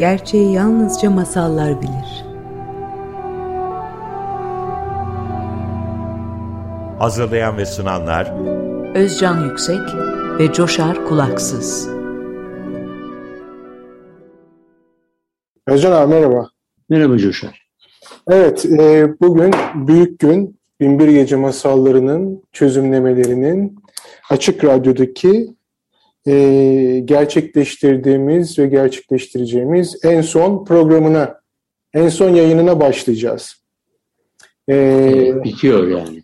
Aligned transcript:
Gerçeği 0.00 0.52
yalnızca 0.52 1.10
masallar 1.10 1.82
bilir. 1.82 2.24
Hazırlayan 6.98 7.56
ve 7.56 7.66
sunanlar 7.66 8.32
Özcan 8.94 9.44
Yüksek 9.44 9.80
ve 10.38 10.52
Coşar 10.52 11.04
Kulaksız. 11.04 11.88
Özcan 15.66 15.92
abi 15.92 16.14
merhaba. 16.14 16.50
Merhaba 16.88 17.18
Coşar. 17.18 17.68
Evet, 18.28 18.64
e, 18.64 19.08
bugün 19.20 19.54
büyük 19.74 20.18
gün 20.18 20.60
Binbir 20.80 21.08
Gece 21.08 21.36
masallarının 21.36 22.42
çözümlemelerinin 22.52 23.78
Açık 24.30 24.64
Radyo'daki 24.64 25.54
e, 26.26 27.02
gerçekleştirdiğimiz 27.04 28.58
ve 28.58 28.66
gerçekleştireceğimiz 28.66 30.04
en 30.04 30.20
son 30.20 30.64
programına, 30.64 31.40
en 31.94 32.08
son 32.08 32.30
yayınına 32.30 32.80
başlayacağız. 32.80 33.54
E, 34.68 35.44
bitiyor 35.44 35.88
yani. 35.88 36.22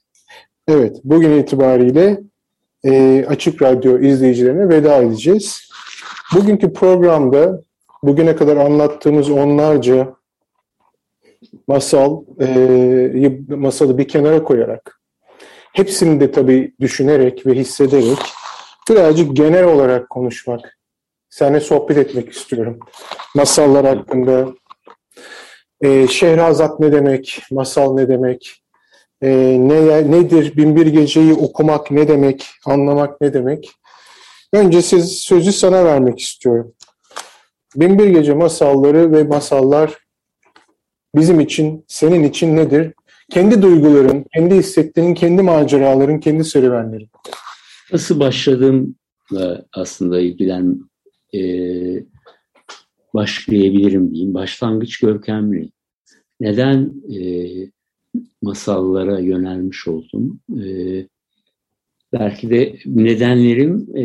Evet, 0.69 0.97
bugün 1.05 1.39
itibariyle 1.39 2.21
e, 2.85 3.25
Açık 3.29 3.63
Radyo 3.63 3.99
izleyicilerine 3.99 4.69
veda 4.69 4.97
edeceğiz. 4.97 5.71
Bugünkü 6.35 6.73
programda 6.73 7.63
bugüne 8.03 8.37
kadar 8.37 8.57
anlattığımız 8.57 9.31
onlarca 9.31 10.15
masal 11.67 12.23
e, 12.41 13.39
masalı 13.49 13.99
bir 13.99 14.09
kenara 14.09 14.43
koyarak 14.43 15.01
hepsini 15.73 16.21
de 16.21 16.31
tabii 16.31 16.75
düşünerek 16.81 17.47
ve 17.47 17.55
hissederek 17.55 18.19
birazcık 18.91 19.37
genel 19.37 19.65
olarak 19.65 20.11
konuşmak, 20.11 20.79
seninle 21.31 21.61
sohbet 21.61 21.99
etmek 21.99 22.33
istiyorum. 22.33 22.79
Masallar 23.35 23.87
hakkında, 23.87 24.49
e, 25.81 26.09
Şehrazat 26.09 26.81
ne 26.81 26.93
demek, 26.93 27.43
masal 27.51 27.95
ne 27.95 28.09
demek, 28.09 28.63
e, 29.23 29.29
ne 29.61 30.11
nedir, 30.11 30.57
Binbir 30.57 30.87
Gece'yi 30.87 31.35
okumak 31.35 31.91
ne 31.91 32.09
demek, 32.09 32.47
anlamak 32.65 33.21
ne 33.21 33.35
demek. 33.35 33.71
Önce 34.53 34.83
siz 34.83 35.19
sözü 35.19 35.53
sana 35.53 35.85
vermek 35.85 36.21
istiyorum. 36.21 36.73
Binbir 37.77 38.07
Gece 38.07 38.35
masalları 38.35 39.13
ve 39.13 39.25
masallar 39.25 39.99
bizim 41.15 41.41
için, 41.41 41.85
senin 41.89 42.25
için 42.25 42.57
nedir? 42.57 42.95
Kendi 43.31 43.63
duyguların, 43.63 44.25
kendi 44.35 44.55
hissettiğin, 44.55 45.15
kendi 45.15 45.43
maceraların, 45.43 46.21
kendi 46.21 46.45
serüvenlerin. 46.45 47.11
Nasıl 47.93 48.21
başladığımla 48.21 49.67
aslında 49.73 50.21
ilgilen 50.21 50.81
e, 51.35 51.41
başlayabilirim 53.15 54.15
diyeyim. 54.15 54.35
Başlangıç 54.35 54.99
görkemli. 54.99 55.71
Neden 56.41 56.95
e, 57.15 57.21
masallara 58.43 59.19
yönelmiş 59.19 59.89
oldum? 59.89 60.41
E, 60.63 60.65
belki 62.13 62.51
de 62.51 62.79
nedenlerim 62.87 63.97
e, 63.97 64.05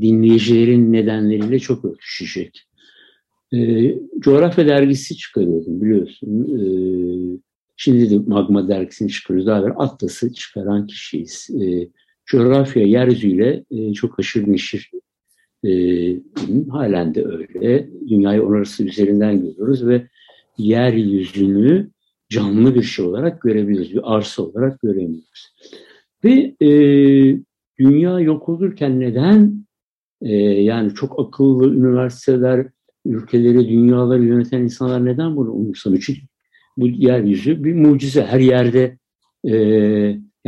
dinleyicilerin 0.00 0.92
nedenleriyle 0.92 1.58
çok 1.58 1.84
örtüşecek. 1.84 2.64
E, 3.52 3.58
coğrafya 4.18 4.66
dergisi 4.66 5.16
çıkarıyordum 5.16 5.80
biliyorsun. 5.80 6.58
E, 6.58 6.62
şimdi 7.76 8.10
de 8.10 8.18
Magma 8.26 8.68
dergisini 8.68 9.10
çıkarıyoruz. 9.10 9.46
Daha 9.46 9.60
evvel 9.60 9.72
Atlas'ı 9.76 10.32
çıkaran 10.32 10.86
kişiyiz. 10.86 11.50
E, 11.62 11.88
coğrafya 12.28 12.86
yeryüzüyle 12.86 13.64
e, 13.70 13.92
çok 13.92 14.18
aşırı 14.18 14.52
neşir 14.52 14.90
e, 15.64 15.70
halen 16.70 17.14
de 17.14 17.24
öyle. 17.24 17.88
Dünyayı 18.08 18.42
onarısı 18.42 18.84
üzerinden 18.84 19.40
görüyoruz 19.40 19.86
ve 19.86 20.08
yeryüzünü 20.58 21.90
canlı 22.28 22.74
bir 22.74 22.82
şey 22.82 23.04
olarak 23.04 23.40
görebiliyoruz. 23.40 23.94
Bir 23.94 24.16
arsa 24.16 24.42
olarak 24.42 24.80
göremiyoruz. 24.80 25.54
Ve 26.24 26.54
e, 26.60 26.70
dünya 27.78 28.20
yok 28.20 28.48
olurken 28.48 29.00
neden 29.00 29.66
e, 30.22 30.36
yani 30.42 30.94
çok 30.94 31.20
akıllı 31.20 31.74
üniversiteler, 31.74 32.66
ülkeleri, 33.06 33.68
dünyaları 33.68 34.24
yöneten 34.24 34.62
insanlar 34.62 35.04
neden 35.04 35.36
bunu 35.36 35.50
umursamıyor? 35.50 36.02
Çünkü 36.06 36.20
bu 36.76 36.88
yeryüzü 36.88 37.64
bir 37.64 37.74
mucize. 37.74 38.22
Her 38.22 38.40
yerde 38.40 38.98
e, 39.48 39.54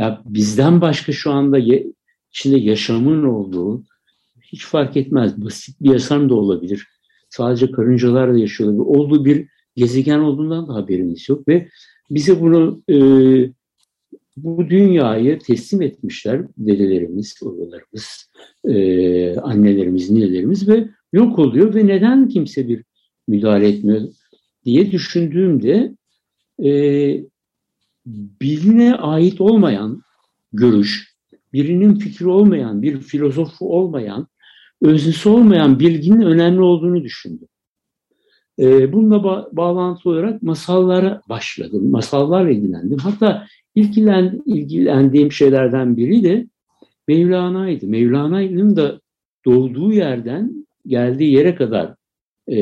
ya 0.01 0.21
bizden 0.25 0.81
başka 0.81 1.11
şu 1.11 1.31
anda 1.31 1.57
ye, 1.57 1.87
içinde 2.31 2.57
yaşamın 2.59 3.23
olduğu 3.23 3.83
hiç 4.41 4.65
fark 4.65 4.97
etmez. 4.97 5.41
Basit 5.45 5.81
bir 5.81 5.89
yaşam 5.89 6.29
da 6.29 6.35
olabilir. 6.35 6.87
Sadece 7.29 7.71
karıncalar 7.71 8.33
da 8.33 8.37
yaşıyor 8.37 8.73
Olduğu 8.77 9.25
bir 9.25 9.47
gezegen 9.75 10.19
olduğundan 10.19 10.67
da 10.67 10.73
haberimiz 10.73 11.29
yok 11.29 11.47
ve 11.47 11.67
bize 12.09 12.41
bunu 12.41 12.81
e, 12.89 12.95
bu 14.37 14.69
dünyayı 14.69 15.39
teslim 15.39 15.81
etmişler 15.81 16.41
dedelerimiz, 16.57 17.35
babalarımız, 17.41 18.31
e, 18.65 19.35
annelerimiz, 19.39 20.09
ninelerimiz 20.09 20.67
ve 20.67 20.87
yok 21.13 21.39
oluyor 21.39 21.75
ve 21.75 21.87
neden 21.87 22.27
kimse 22.27 22.67
bir 22.67 22.83
müdahale 23.27 23.67
etmiyor 23.67 24.01
diye 24.65 24.91
düşündüğümde 24.91 25.95
e, 26.63 26.71
biline 28.05 28.95
ait 28.95 29.41
olmayan 29.41 30.01
görüş, 30.53 31.15
birinin 31.53 31.95
fikri 31.95 32.27
olmayan, 32.27 32.81
bir 32.81 33.01
filozofu 33.01 33.77
olmayan, 33.77 34.27
öznesi 34.81 35.29
olmayan 35.29 35.79
bilginin 35.79 36.21
önemli 36.21 36.61
olduğunu 36.61 37.03
düşündüm. 37.03 37.47
E, 38.59 38.93
bununla 38.93 39.15
ba- 39.15 39.55
bağlantılı 39.55 40.13
olarak 40.13 40.43
masallara 40.43 41.21
başladım, 41.29 41.91
masallarla 41.91 42.49
ilgilendim. 42.49 42.97
Hatta 42.97 43.47
ilgilen, 43.75 44.41
ilgilendiğim 44.45 45.31
şeylerden 45.31 45.97
biri 45.97 46.23
de 46.23 46.47
Mevlana'ydı. 47.07 47.87
Mevlana'nın 47.87 48.75
da 48.75 49.01
doğduğu 49.45 49.93
yerden 49.93 50.65
geldiği 50.87 51.33
yere 51.33 51.55
kadar 51.55 51.95
e, 52.47 52.57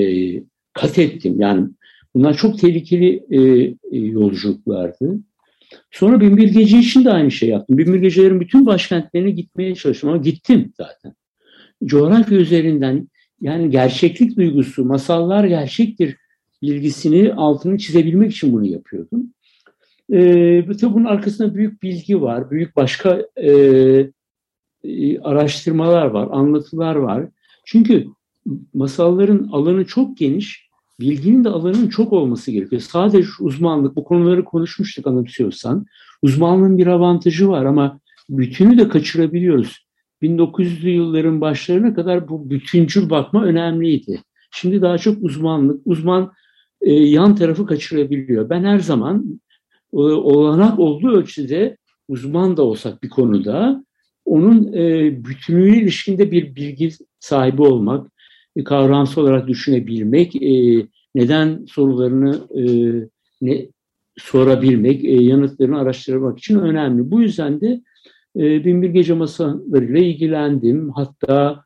kat 0.73 0.99
ettim. 0.99 1.35
Yani 1.39 1.67
bunlar 2.15 2.33
çok 2.33 2.59
tehlikeli 2.59 3.25
e, 3.29 3.39
e, 3.91 3.99
yolculuklardı. 3.99 5.19
Sonra 5.91 6.21
Binbir 6.21 6.47
Gece 6.47 6.79
için 6.79 7.05
de 7.05 7.11
aynı 7.11 7.31
şey 7.31 7.49
yaptım. 7.49 7.77
Binbir 7.77 7.99
Gecelerin 7.99 8.39
bütün 8.39 8.65
başkentlerine 8.65 9.31
gitmeye 9.31 9.75
çalıştım 9.75 10.09
ama 10.09 10.17
gittim 10.17 10.73
zaten. 10.77 11.13
Coğrafya 11.85 12.37
üzerinden 12.37 13.07
yani 13.41 13.69
gerçeklik 13.69 14.37
duygusu, 14.37 14.85
masallar 14.85 15.43
gerçektir 15.43 16.17
bilgisini 16.61 17.33
altını 17.33 17.77
çizebilmek 17.77 18.31
için 18.31 18.53
bunu 18.53 18.65
yapıyordum. 18.65 19.33
Ee, 20.13 20.65
tabii 20.81 20.93
bunun 20.93 21.05
arkasında 21.05 21.55
büyük 21.55 21.83
bilgi 21.83 22.21
var, 22.21 22.51
büyük 22.51 22.75
başka 22.75 23.25
e, 23.37 23.51
araştırmalar 25.21 26.05
var, 26.05 26.27
anlatılar 26.31 26.95
var. 26.95 27.27
Çünkü 27.65 28.07
masalların 28.73 29.49
alanı 29.51 29.85
çok 29.85 30.17
geniş, 30.17 30.68
bilginin 30.99 31.43
de 31.43 31.49
alanının 31.49 31.89
çok 31.89 32.13
olması 32.13 32.51
gerekiyor. 32.51 32.81
Sadece 32.81 33.27
uzmanlık, 33.39 33.95
bu 33.95 34.03
konuları 34.03 34.45
konuşmuştuk 34.45 35.07
anımsıyorsan. 35.07 35.85
Uzmanlığın 36.21 36.77
bir 36.77 36.87
avantajı 36.87 37.47
var 37.47 37.65
ama 37.65 37.99
bütünü 38.29 38.77
de 38.77 38.89
kaçırabiliyoruz. 38.89 39.87
1900'lü 40.21 40.89
yılların 40.89 41.41
başlarına 41.41 41.93
kadar 41.93 42.29
bu 42.29 42.49
bütüncül 42.49 43.09
bakma 43.09 43.43
önemliydi. 43.43 44.21
Şimdi 44.51 44.81
daha 44.81 44.97
çok 44.97 45.23
uzmanlık, 45.23 45.81
uzman 45.85 46.31
e, 46.81 46.93
yan 46.93 47.35
tarafı 47.35 47.65
kaçırabiliyor. 47.65 48.49
Ben 48.49 48.63
her 48.63 48.79
zaman 48.79 49.41
e, 49.93 49.97
olanak 49.97 50.79
olduğu 50.79 51.11
ölçüde 51.11 51.77
uzman 52.07 52.57
da 52.57 52.63
olsak 52.63 53.03
bir 53.03 53.09
konuda 53.09 53.83
onun 54.25 54.73
e, 54.73 55.11
bütünlüğüne 55.25 55.77
ilişkinde 55.77 56.31
bir 56.31 56.55
bilgi 56.55 56.89
sahibi 57.19 57.61
olmak, 57.61 58.11
e, 58.55 58.63
kavramsal 58.63 59.21
olarak 59.21 59.47
düşünebilmek, 59.47 60.35
e, 60.35 60.85
neden 61.19 61.65
sorularını 61.65 62.47
e, 62.55 62.63
ne, 63.41 63.67
sorabilmek, 64.17 65.05
e, 65.05 65.23
yanıtlarını 65.23 65.79
araştırmak 65.79 66.39
için 66.39 66.59
önemli. 66.59 67.11
Bu 67.11 67.21
yüzden 67.21 67.61
de 67.61 67.81
e, 68.35 68.65
Binbir 68.65 68.89
Gece 68.89 69.13
masalarıyla 69.13 69.99
ilgilendim. 69.99 70.89
Hatta 70.89 71.63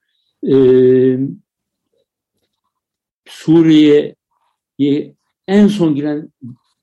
e, 0.48 0.56
Suriye'ye 3.28 5.16
en 5.48 5.68
son 5.68 5.96
giren 5.96 6.30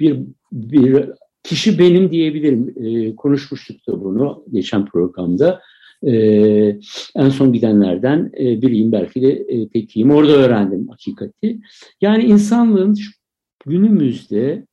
bir, 0.01 0.19
bir 0.53 1.11
kişi 1.43 1.79
benim 1.79 2.11
diyebilirim. 2.11 2.75
E, 2.77 3.17
konuşmuştuk 3.17 3.87
da 3.89 4.05
bunu 4.05 4.45
geçen 4.53 4.87
programda. 4.87 5.61
E, 6.07 6.13
en 7.17 7.29
son 7.29 7.53
gidenlerden 7.53 8.31
e, 8.39 8.63
biriyim 8.63 8.93
belki 8.93 9.23
de 9.23 9.29
e, 9.29 9.69
tekiyim. 9.69 10.11
Orada 10.11 10.33
öğrendim 10.33 10.89
hakikati. 10.89 11.61
Yani 12.01 12.25
insanlığın 12.25 12.97
günümüzde 13.67 14.67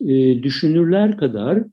e, 0.00 0.42
düşünürler 0.42 1.16
kadar 1.16 1.64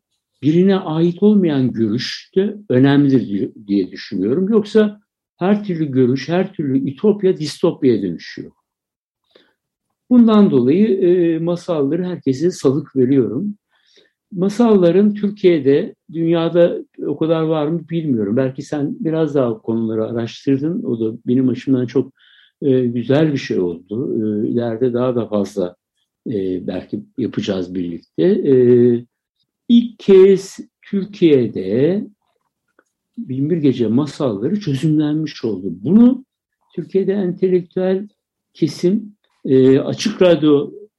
birine 0.44 0.76
ait 0.76 1.24
olmayan 1.24 1.72
görüş 1.72 2.32
de 2.36 2.58
önemlidir 2.70 3.52
diye 3.68 3.92
düşünüyorum. 3.92 4.50
Yoksa 4.50 5.02
her 5.38 5.64
türlü 5.64 5.92
görüş, 5.92 6.30
her 6.30 6.54
türlü 6.54 6.90
ütopya 6.92 7.38
distopyaya 7.38 8.02
dönüşüyor. 8.02 8.52
Bundan 10.10 10.52
dolayı 10.52 10.88
e, 10.88 11.40
masalları 11.40 12.06
herkese 12.06 12.52
salık 12.52 12.96
veriyorum. 12.96 13.56
Masalların 14.32 15.14
Türkiye'de, 15.14 15.96
dünyada 16.12 16.78
o 17.08 17.18
kadar 17.18 17.42
var 17.42 17.68
mı 17.68 17.90
bilmiyorum. 17.90 18.38
Belki 18.38 18.62
sen 18.62 18.98
biraz 19.00 19.36
daha 19.36 19.58
konuları 19.58 20.06
araştırdın. 20.06 20.84
O 20.84 21.00
da 21.00 21.18
benim 21.28 21.50
açımdan 21.50 21.86
çok 21.86 22.14
e, 22.62 22.86
güzel 22.86 23.34
bir 23.34 23.38
şey 23.38 23.60
oldu. 23.60 24.16
E, 24.16 24.48
ileride 24.48 24.94
daha 24.94 25.16
da 25.16 25.28
fazla 25.28 25.76
e, 26.28 26.68
belki 26.68 27.04
yapacağız 27.18 27.76
birlikte. 27.76 28.24
E, 28.24 28.56
ilk 29.70 30.00
kez 30.00 30.60
Türkiye'de 30.82 32.08
Binbir 33.18 33.58
Gece 33.58 33.88
masalları 33.88 34.60
çözümlenmiş 34.60 35.46
oldu. 35.46 35.68
Bunu 35.72 36.26
Türkiye'de 36.76 37.14
entelektüel 37.14 38.08
kesim 38.54 39.16
e, 39.46 39.80
açık 39.80 40.22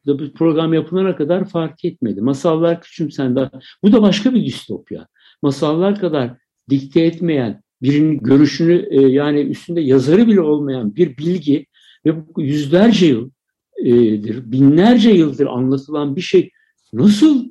radyoda 0.06 0.22
bir 0.22 0.32
program 0.32 0.74
yapılana 0.74 1.16
kadar 1.16 1.44
fark 1.44 1.84
etmedi. 1.84 2.20
Masallar 2.20 2.80
küçümsendi. 2.80 3.50
Bu 3.82 3.92
da 3.92 4.02
başka 4.02 4.34
bir 4.34 4.44
distopya. 4.46 5.06
Masallar 5.42 6.00
kadar 6.00 6.30
dikte 6.70 7.00
etmeyen, 7.00 7.62
birinin 7.82 8.18
görüşünü 8.18 8.86
e, 8.90 9.00
yani 9.00 9.40
üstünde 9.40 9.80
yazarı 9.80 10.26
bile 10.26 10.40
olmayan 10.40 10.96
bir 10.96 11.16
bilgi 11.16 11.66
ve 12.06 12.26
bu 12.26 12.42
yüzlerce 12.42 13.06
yıldır, 13.06 14.52
binlerce 14.52 15.10
yıldır 15.10 15.46
anlatılan 15.46 16.16
bir 16.16 16.20
şey 16.20 16.50
nasıl 16.92 17.48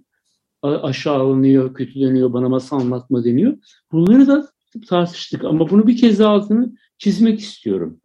aşağılanıyor, 0.63 1.73
kötüleniyor, 1.73 2.33
bana 2.33 2.49
masal 2.49 2.79
anlatma 2.79 3.23
deniyor. 3.23 3.57
Bunları 3.91 4.27
da 4.27 4.47
tartıştık 4.87 5.43
ama 5.43 5.69
bunu 5.69 5.87
bir 5.87 5.97
kez 5.97 6.21
altını 6.21 6.75
çizmek 6.97 7.39
istiyorum. 7.39 8.01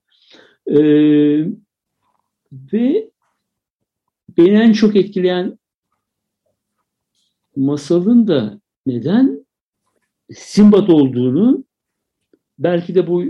Ee, 0.67 1.47
ve 2.53 3.11
beni 4.39 4.59
en 4.59 4.73
çok 4.73 4.97
etkileyen 4.97 5.59
masalın 7.57 8.29
da 8.29 8.61
neden 8.87 9.47
Simbat 10.35 10.91
olduğunu 10.91 11.65
belki 12.59 12.95
de 12.95 13.07
bu 13.07 13.25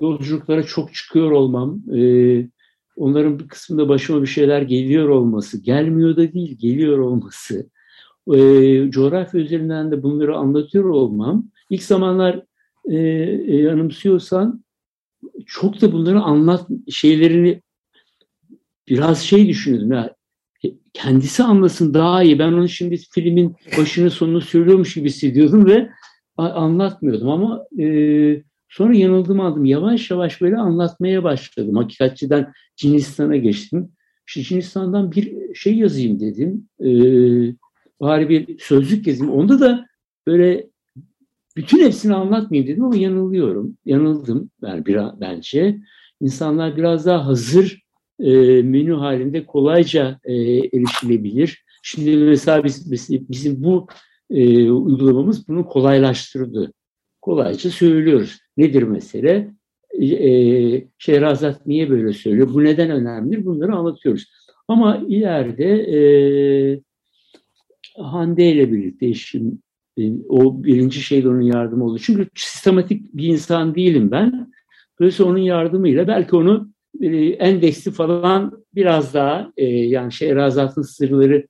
yolculuklara 0.00 0.62
çok 0.62 0.94
çıkıyor 0.94 1.30
olmam, 1.30 1.82
e, 1.96 2.48
onların 2.96 3.38
bir 3.38 3.48
kısmında 3.48 3.88
başıma 3.88 4.22
bir 4.22 4.26
şeyler 4.26 4.62
geliyor 4.62 5.08
olması, 5.08 5.62
gelmiyor 5.62 6.16
da 6.16 6.32
değil, 6.32 6.58
geliyor 6.58 6.98
olması, 6.98 7.70
e, 8.32 8.38
coğrafya 8.90 9.40
üzerinden 9.40 9.92
de 9.92 10.02
bunları 10.02 10.36
anlatıyor 10.36 10.84
olmam, 10.84 11.50
ilk 11.70 11.82
zamanlar 11.82 12.42
e, 12.84 12.96
e, 13.46 13.56
yanımsıyorsan 13.56 14.64
çok 15.46 15.80
da 15.80 15.92
bunları 15.92 16.20
anlat 16.20 16.68
şeylerini 16.90 17.62
biraz 18.88 19.22
şey 19.22 19.48
düşünüyordum 19.48 19.92
ya 19.92 20.16
kendisi 20.92 21.42
anlasın 21.42 21.94
daha 21.94 22.22
iyi. 22.22 22.38
Ben 22.38 22.52
onu 22.52 22.68
şimdi 22.68 22.96
filmin 22.96 23.56
başını 23.78 24.10
sonunu 24.10 24.40
söylüyormuş 24.40 24.94
gibi 24.94 25.08
hissediyordum 25.08 25.66
ve 25.66 25.90
anlatmıyordum 26.36 27.28
ama 27.28 27.64
e, 27.78 27.86
sonra 28.68 28.94
yanıldığımı 28.94 29.44
aldım. 29.44 29.64
Yavaş 29.64 30.10
yavaş 30.10 30.40
böyle 30.40 30.56
anlatmaya 30.56 31.24
başladım. 31.24 31.76
Hakikatçiden 31.76 32.52
Cinistan'a 32.76 33.36
geçtim. 33.36 33.92
İşte 34.28 34.42
Cinistan'dan 34.42 35.12
bir 35.12 35.54
şey 35.54 35.76
yazayım 35.76 36.20
dedim. 36.20 36.68
E, 36.80 36.88
bari 38.00 38.28
bir 38.28 38.58
sözlük 38.58 39.06
yazayım. 39.06 39.32
Onda 39.32 39.60
da 39.60 39.86
böyle 40.26 40.70
bütün 41.56 41.84
hepsini 41.84 42.14
anlatmayayım 42.14 42.72
dedim 42.72 42.84
ama 42.84 42.96
yanılıyorum. 42.96 43.76
Yanıldım 43.84 44.50
yani 44.62 44.86
biraz, 44.86 45.20
bence. 45.20 45.80
İnsanlar 46.20 46.76
biraz 46.76 47.06
daha 47.06 47.26
hazır 47.26 47.81
e, 48.22 48.62
menü 48.62 48.92
halinde 48.92 49.46
kolayca 49.46 50.20
e, 50.24 50.34
erişilebilir. 50.58 51.64
Şimdi 51.82 52.16
mesela 52.16 52.64
biz, 52.64 52.92
biz, 52.92 53.28
bizim 53.30 53.62
bu 53.62 53.86
e, 54.30 54.70
uygulamamız 54.70 55.48
bunu 55.48 55.66
kolaylaştırdı. 55.66 56.72
Kolayca 57.20 57.70
söylüyoruz. 57.70 58.38
Nedir 58.56 58.82
mesele? 58.82 59.50
E, 60.00 60.06
e, 60.06 60.88
Şehrazat 60.98 61.66
niye 61.66 61.90
böyle 61.90 62.12
söylüyor? 62.12 62.54
Bu 62.54 62.64
neden 62.64 62.90
önemlidir? 62.90 63.44
Bunları 63.44 63.74
anlatıyoruz. 63.74 64.30
Ama 64.68 65.02
ileride 65.08 65.64
e, 65.64 66.00
Hande 67.96 68.52
ile 68.52 68.72
birlikte 68.72 69.06
eşim 69.06 69.62
e, 69.98 70.02
o 70.28 70.64
birinci 70.64 71.00
şeyde 71.00 71.28
onun 71.28 71.40
yardımı 71.40 71.84
oldu. 71.84 71.98
Çünkü 71.98 72.28
sistematik 72.34 73.14
bir 73.14 73.26
insan 73.26 73.74
değilim 73.74 74.10
ben. 74.10 74.52
Dolayısıyla 75.00 75.32
onun 75.32 75.38
yardımıyla 75.38 76.08
belki 76.08 76.36
onu 76.36 76.71
e, 77.00 77.06
endeksli 77.26 77.90
falan 77.90 78.64
biraz 78.74 79.14
daha 79.14 79.52
e, 79.56 79.66
yani 79.66 80.12
Şehrazat'ın 80.12 80.82
sırları 80.82 81.46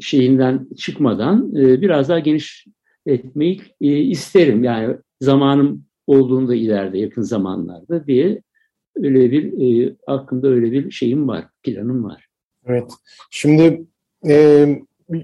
şeyinden 0.00 0.66
çıkmadan 0.76 1.56
e, 1.56 1.80
biraz 1.80 2.08
daha 2.08 2.18
geniş 2.18 2.66
etmeyi 3.06 3.60
e, 3.80 3.86
isterim. 3.98 4.64
Yani 4.64 4.96
zamanım 5.20 5.84
olduğunda 6.06 6.54
ileride 6.54 6.98
yakın 6.98 7.22
zamanlarda 7.22 8.06
diye 8.06 8.42
öyle 8.96 9.30
bir 9.30 9.52
e, 9.86 9.94
aklımda 10.06 10.48
öyle 10.48 10.72
bir 10.72 10.90
şeyim 10.90 11.28
var, 11.28 11.44
planım 11.62 12.04
var. 12.04 12.26
Evet. 12.66 12.92
Şimdi 13.30 13.86
e, 14.28 14.66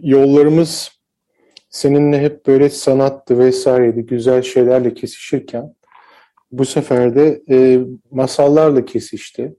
yollarımız 0.03 0.93
seninle 1.71 2.21
hep 2.21 2.47
böyle 2.47 2.69
sanattı 2.69 3.39
vesaireydi, 3.39 4.07
güzel 4.07 4.43
şeylerle 4.43 4.95
kesişirken 4.95 5.75
bu 6.59 6.65
sefer 6.65 7.15
de 7.15 7.43
e, 7.51 7.81
masallarla 8.11 8.85
kesişti. 8.85 9.55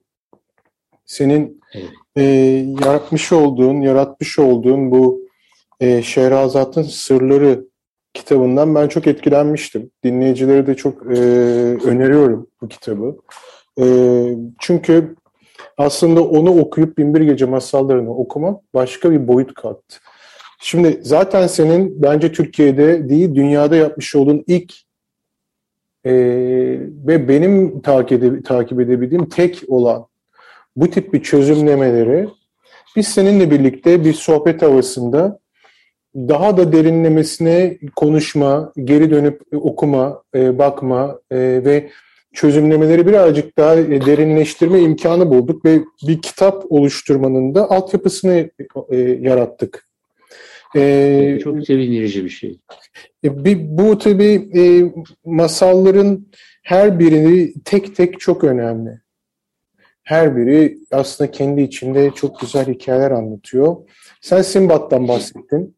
Senin 1.06 1.62
evet. 1.74 1.90
e, 2.16 2.22
yaratmış 2.82 3.32
olduğun, 3.32 3.82
yaratmış 3.82 4.40
olduğun 4.40 4.92
bu 4.92 5.22
e, 5.80 6.02
Şehrazat'ın 6.02 6.84
Sırları 6.84 7.66
kitabından 8.14 8.76
ben 8.76 8.88
çok 8.88 9.08
etkilenmiştim. 9.08 9.92
Dinleyicilere 10.04 10.68
de 10.68 10.76
çok 10.76 11.06
e, 11.06 11.20
öneriyorum 11.86 12.48
bu 12.62 12.68
kitabı. 12.68 13.18
E, 13.80 13.86
çünkü 14.60 15.16
aslında 15.78 16.24
onu 16.24 16.60
okuyup 16.60 16.98
Binbir 16.98 17.22
Gece 17.22 17.46
masallarını 17.46 18.16
okumak 18.16 18.74
başka 18.74 19.12
bir 19.12 19.28
boyut 19.28 19.54
kattı. 19.54 19.98
Şimdi 20.60 21.00
zaten 21.02 21.48
senin 21.48 22.02
bence 22.02 22.32
Türkiye'de 22.32 23.10
değil 23.10 23.36
dünyada 23.36 23.76
yapmış 23.76 24.16
olduğun 24.16 24.44
ilk 24.48 24.74
e, 26.06 26.13
ve 27.07 27.28
benim 27.28 27.81
takip, 27.81 28.24
ede, 28.24 28.41
takip 28.41 28.80
edebildiğim 28.80 29.30
tek 29.30 29.63
olan 29.68 30.06
bu 30.75 30.89
tip 30.89 31.13
bir 31.13 31.24
çözümlemeleri 31.24 32.27
biz 32.96 33.08
seninle 33.08 33.51
birlikte 33.51 34.06
bir 34.06 34.13
sohbet 34.13 34.62
havasında 34.62 35.39
daha 36.15 36.58
da 36.58 36.74
derinlemesine 36.74 37.77
konuşma, 37.96 38.74
geri 38.84 39.12
dönüp 39.12 39.41
okuma, 39.53 40.24
e, 40.36 40.58
bakma 40.58 41.20
e, 41.32 41.38
ve 41.38 41.89
çözümlemeleri 42.34 43.08
birazcık 43.08 43.58
daha 43.58 43.77
derinleştirme 43.77 44.80
imkanı 44.80 45.30
bulduk 45.30 45.65
ve 45.65 45.80
bir 46.08 46.22
kitap 46.22 46.72
oluşturmanın 46.72 47.56
da 47.56 47.72
altyapısını 47.72 48.50
e, 48.89 48.98
yarattık. 48.98 49.88
Ee, 50.75 51.39
Çok 51.44 51.65
sevindirici 51.65 52.24
bir 52.24 52.29
şey. 52.29 52.60
E, 53.24 53.46
bir, 53.46 53.77
bu 53.77 53.98
tabii 53.98 54.50
e, 54.55 54.62
masalların 55.25 56.27
her 56.63 57.00
birini 57.00 57.53
tek 57.65 57.96
tek 57.96 58.20
çok 58.20 58.44
önemli. 58.44 59.00
Her 60.03 60.38
biri 60.38 60.77
aslında 60.91 61.32
kendi 61.32 61.62
içinde 61.62 62.12
çok 62.15 62.39
güzel 62.39 62.65
hikayeler 62.67 63.12
anlatıyor. 63.12 63.75
Sen 64.22 64.41
Simbat'tan 64.41 65.08
bahsettin. 65.08 65.75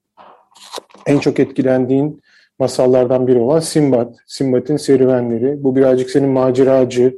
En 1.06 1.20
çok 1.20 1.40
etkilendiğin 1.40 2.22
masallardan 2.60 3.28
biri 3.28 3.38
olan 3.40 3.60
Simbat. 3.60 4.16
Simbat'in 4.28 4.78
serüvenleri. 4.78 5.64
Bu 5.64 5.76
birazcık 5.76 6.10
senin 6.10 6.30
maceracı 6.30 7.18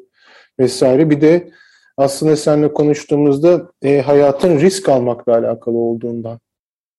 vesaire. 0.59 1.09
Bir 1.09 1.21
de 1.21 1.49
aslında 1.97 2.35
seninle 2.35 2.73
konuştuğumuzda 2.73 3.71
e, 3.81 4.01
hayatın 4.01 4.59
risk 4.59 4.89
almakla 4.89 5.33
alakalı 5.33 5.77
olduğundan 5.77 6.39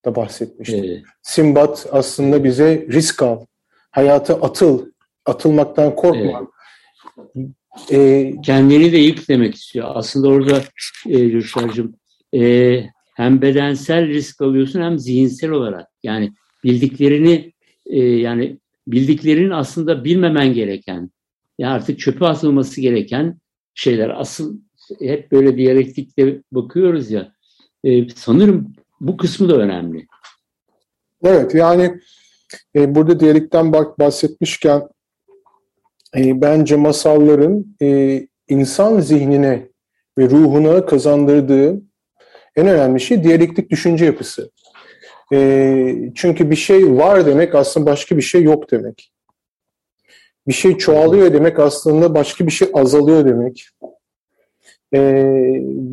da 0.05 0.17
bahsetmiştim. 0.17 0.85
Evet. 0.85 1.03
Simbat 1.23 1.87
aslında 1.93 2.45
bize 2.45 2.87
risk 2.91 3.23
al, 3.23 3.45
hayata 3.91 4.35
atıl, 4.35 4.87
atılmaktan 5.27 5.97
korkma. 5.97 6.47
Evet. 7.37 7.49
Ee, 7.93 8.35
Kendini 8.45 8.93
de 8.93 8.99
yık 8.99 9.29
demek 9.29 9.55
istiyor. 9.55 9.89
Aslında 9.95 10.29
orada 10.29 10.63
e, 11.09 11.19
Rüşar'cığım 11.19 11.95
e, 12.35 12.85
hem 13.15 13.43
bedensel 13.43 14.09
risk 14.09 14.41
alıyorsun 14.43 14.83
hem 14.83 14.99
zihinsel 14.99 15.51
olarak. 15.51 15.87
Yani 16.03 16.33
bildiklerini 16.65 17.53
e, 17.87 17.99
yani 17.99 18.59
bildiklerinin 18.87 19.51
aslında 19.51 20.05
bilmemen 20.05 20.55
gereken 20.55 21.11
yani 21.59 21.73
artık 21.73 21.99
çöpe 21.99 22.27
atılması 22.27 22.81
gereken 22.81 23.41
şeyler. 23.75 24.21
Asıl 24.21 24.59
hep 25.01 25.33
böyle 25.33 25.57
diyalektikte 25.57 26.43
bakıyoruz 26.53 27.11
ya 27.11 27.33
e, 27.85 28.09
sanırım 28.09 28.75
bu 29.01 29.17
kısmı 29.17 29.49
da 29.49 29.57
önemli. 29.57 30.07
Evet 31.25 31.55
yani 31.55 32.01
e, 32.77 32.95
burada 32.95 33.21
diyelikten 33.21 33.73
bak 33.73 33.99
bahsetmişken 33.99 34.89
e, 36.17 36.41
bence 36.41 36.77
masalların 36.77 37.77
e, 37.83 38.21
insan 38.49 39.01
zihnine 39.01 39.69
ve 40.19 40.31
ruhuna 40.31 40.87
kazandırdığı 40.87 41.83
en 42.57 42.67
önemli 42.67 43.01
şey 43.01 43.25
diyalektik 43.25 43.71
düşünce 43.71 44.05
yapısı. 44.05 44.51
E, 45.33 45.95
çünkü 46.15 46.51
bir 46.51 46.57
şey 46.57 46.97
var 46.97 47.27
demek 47.27 47.55
aslında 47.55 47.87
başka 47.87 48.17
bir 48.17 48.23
şey 48.23 48.43
yok 48.43 48.71
demek. 48.71 49.13
Bir 50.49 50.53
şey 50.53 50.79
çoğalıyor 50.79 51.33
demek 51.33 51.59
aslında 51.59 52.15
başka 52.15 52.47
bir 52.47 52.51
şey 52.53 52.69
azalıyor 52.75 53.25
demek. 53.25 53.69
E, 54.93 55.01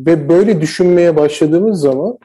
ve 0.06 0.28
böyle 0.28 0.60
düşünmeye 0.60 1.16
başladığımız 1.16 1.80
zaman 1.80 2.18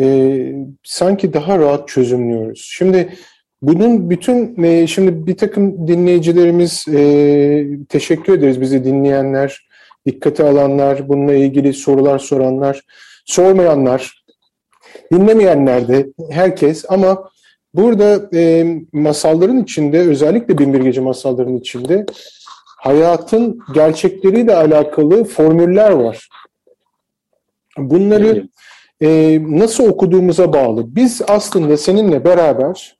e, 0.00 0.38
sanki 0.84 1.32
daha 1.32 1.58
rahat 1.58 1.88
çözümlüyoruz. 1.88 2.68
Şimdi 2.70 3.14
bunun 3.62 4.10
bütün, 4.10 4.62
e, 4.62 4.86
şimdi 4.86 5.26
bir 5.26 5.36
takım 5.36 5.88
dinleyicilerimiz 5.88 6.84
e, 6.88 7.66
teşekkür 7.88 8.32
ederiz 8.32 8.60
bizi 8.60 8.84
dinleyenler, 8.84 9.68
dikkate 10.06 10.44
alanlar, 10.44 11.08
bununla 11.08 11.34
ilgili 11.34 11.72
sorular 11.72 12.18
soranlar, 12.18 12.82
sormayanlar, 13.24 14.24
dinlemeyenler 15.12 15.88
de 15.88 16.06
herkes 16.30 16.84
ama 16.88 17.30
burada 17.74 18.38
e, 18.38 18.66
masalların 18.92 19.62
içinde 19.62 20.00
özellikle 20.00 20.58
Binbir 20.58 20.80
Gece 20.80 21.00
masallarının 21.00 21.56
içinde 21.56 22.06
hayatın 22.78 23.58
gerçekleriyle 23.74 24.54
alakalı 24.54 25.24
formüller 25.24 25.90
var. 25.90 26.28
Bunları 27.78 28.48
e, 29.02 29.38
nasıl 29.42 29.88
okuduğumuza 29.88 30.52
bağlı. 30.52 30.96
Biz 30.96 31.22
aslında 31.28 31.76
seninle 31.76 32.24
beraber 32.24 32.98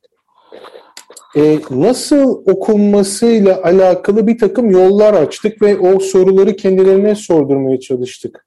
e, 1.36 1.58
nasıl 1.70 2.42
okunmasıyla 2.46 3.62
alakalı 3.62 4.26
bir 4.26 4.38
takım 4.38 4.70
yollar 4.70 5.14
açtık 5.14 5.62
ve 5.62 5.78
o 5.78 6.00
soruları 6.00 6.56
kendilerine 6.56 7.14
sordurmaya 7.14 7.80
çalıştık 7.80 8.46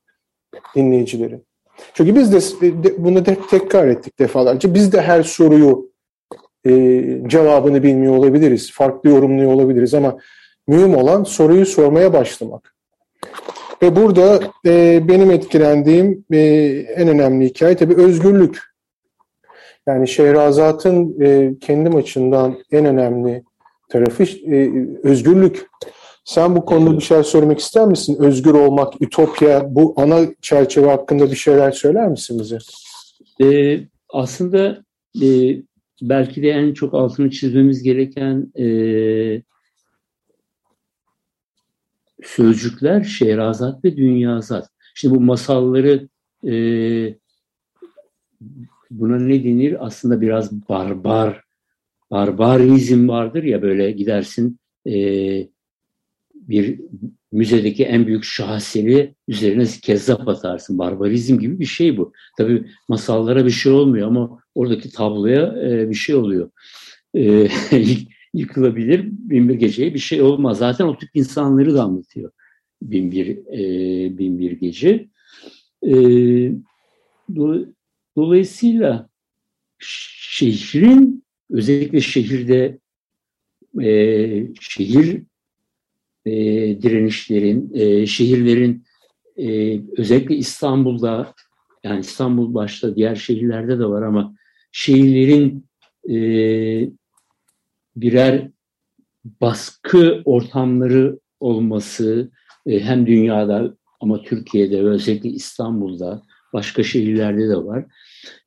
dinleyicileri. 0.76 1.42
Çünkü 1.94 2.16
biz 2.16 2.34
de, 2.34 2.74
de 2.84 3.04
bunu 3.04 3.26
de, 3.26 3.38
tekrar 3.50 3.88
ettik 3.88 4.20
defalarca. 4.20 4.74
Biz 4.74 4.94
de 4.94 5.02
her 5.02 5.24
soruyu 5.24 5.92
e, 6.66 6.72
cevabını 7.28 7.84
bilmiyor 7.84 8.18
olabiliriz, 8.18 8.72
farklı 8.72 9.10
yorumluyor 9.10 9.54
olabiliriz 9.54 9.94
ama 9.94 10.18
mühim 10.68 10.96
olan 10.96 11.24
soruyu 11.24 11.66
sormaya 11.66 12.14
başlamak. 12.14 12.76
Ve 13.82 13.96
burada 13.96 14.40
e, 14.66 15.02
benim 15.08 15.32
etkilendiğim 15.32 16.26
e, 16.32 16.40
en 16.96 17.08
önemli 17.08 17.46
hikaye 17.46 17.76
tabii 17.76 17.96
özgürlük. 17.96 18.60
Yani 19.88 20.08
Şehrazat'ın 20.08 21.22
e, 21.22 21.54
kendim 21.62 21.96
açımdan 21.96 22.58
en 22.72 22.86
önemli 22.86 23.44
tarafı 23.90 24.24
e, 24.24 24.72
özgürlük. 25.04 25.68
Sen 26.26 26.56
bu 26.56 26.66
konuda 26.66 26.98
bir 26.98 27.04
şeyler 27.04 27.24
söylemek 27.24 27.60
ister 27.60 27.86
misin? 27.86 28.18
Özgür 28.20 28.54
olmak, 28.54 29.02
ütopya, 29.02 29.76
bu 29.76 29.94
ana 29.98 30.20
çerçeve 30.42 30.88
hakkında 30.88 31.32
bir 31.32 31.36
şeyler 31.36 31.72
söyler 31.72 32.08
misin 32.08 32.40
bize? 32.40 32.58
Ee, 33.42 33.80
aslında 34.10 34.84
e, 35.22 35.28
belki 36.02 36.44
de 36.44 36.50
en 36.50 36.74
çok 36.74 36.94
altını 36.94 37.30
çizmemiz 37.30 37.84
gereken 37.84 38.52
e, 38.56 38.66
sözcükler 42.24 43.04
Şehrazat 43.04 43.86
ve 43.86 43.98
Dünyazat. 43.98 44.70
Şimdi 44.96 45.16
bu 45.16 45.20
masalları 45.22 46.08
e, 46.48 46.54
buna 48.92 49.20
ne 49.20 49.44
denir? 49.44 49.86
Aslında 49.86 50.22
biraz 50.22 50.70
barbar, 50.70 51.42
barbarizm 52.12 53.10
vardır 53.10 53.44
ya 53.44 53.62
böyle 53.62 53.92
gidersin 53.92 54.60
e, 54.88 54.94
bir 56.36 56.82
müzedeki 57.32 57.84
en 57.84 58.08
büyük 58.08 58.24
şaheseri 58.24 59.16
üzerine 59.28 59.66
kezzap 59.82 60.28
atarsın. 60.28 60.78
Barbarizm 60.78 61.40
gibi 61.40 61.60
bir 61.60 61.66
şey 61.66 61.98
bu. 61.98 62.14
Tabii 62.38 62.66
masallara 62.88 63.46
bir 63.46 63.52
şey 63.52 63.72
olmuyor 63.72 64.08
ama 64.08 64.40
oradaki 64.56 64.92
tabloya 64.92 65.56
e, 65.64 65.90
bir 65.90 65.96
şey 65.96 66.16
oluyor. 66.16 66.50
E, 67.16 67.48
yıkılabilir. 68.34 69.10
Binbir 69.12 69.56
geceye 69.56 69.94
bir 69.94 70.00
şey 70.00 70.22
olmaz. 70.22 70.58
Zaten 70.58 70.86
o 70.86 70.98
tip 70.98 71.10
insanları 71.14 71.74
da 71.74 71.84
anlatıyor. 71.84 72.32
Binbir, 72.82 73.28
e, 73.28 74.18
binbir 74.18 74.52
gece. 74.52 75.08
E, 75.84 75.94
do, 77.36 77.66
dolayısıyla 78.18 79.10
şehrin 79.80 81.24
özellikle 81.50 82.02
şehirde 82.02 82.80
e, 83.82 83.88
şehir 84.62 85.24
e, 86.26 86.32
direnişlerin, 86.82 87.72
e, 87.74 88.06
şehirlerin 88.06 88.84
e, 89.38 89.80
özellikle 89.98 90.36
İstanbul'da 90.36 91.34
yani 91.84 92.00
İstanbul 92.00 92.54
başta 92.54 92.96
diğer 92.96 93.16
şehirlerde 93.16 93.80
de 93.80 93.86
var 93.86 94.02
ama 94.02 94.36
şehirlerin 94.72 95.66
e, 96.10 96.16
birer 97.96 98.50
baskı 99.42 100.22
ortamları 100.26 101.20
olması 101.40 102.32
e, 102.66 102.80
hem 102.80 103.08
dünyada 103.08 103.76
ama 104.00 104.22
Türkiye'de 104.22 104.84
ve 104.84 104.90
özellikle 104.90 105.30
İstanbul'da 105.30 106.24
başka 106.54 106.84
şehirlerde 106.84 107.50
de 107.50 107.58
var. 107.58 107.86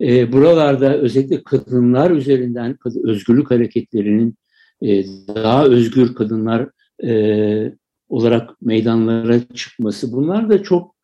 E, 0.01 0.33
buralarda 0.33 0.97
özellikle 0.97 1.43
kadınlar 1.43 2.11
üzerinden 2.11 2.79
özgürlük 3.05 3.51
hareketlerinin 3.51 4.35
e, 4.83 5.05
daha 5.29 5.65
özgür 5.65 6.15
kadınlar 6.15 6.69
olarak 8.09 8.63
meydanlara 8.63 9.41
çıkması 9.55 10.13
bunlar 10.13 10.51
da 10.51 10.63
çok 10.63 10.95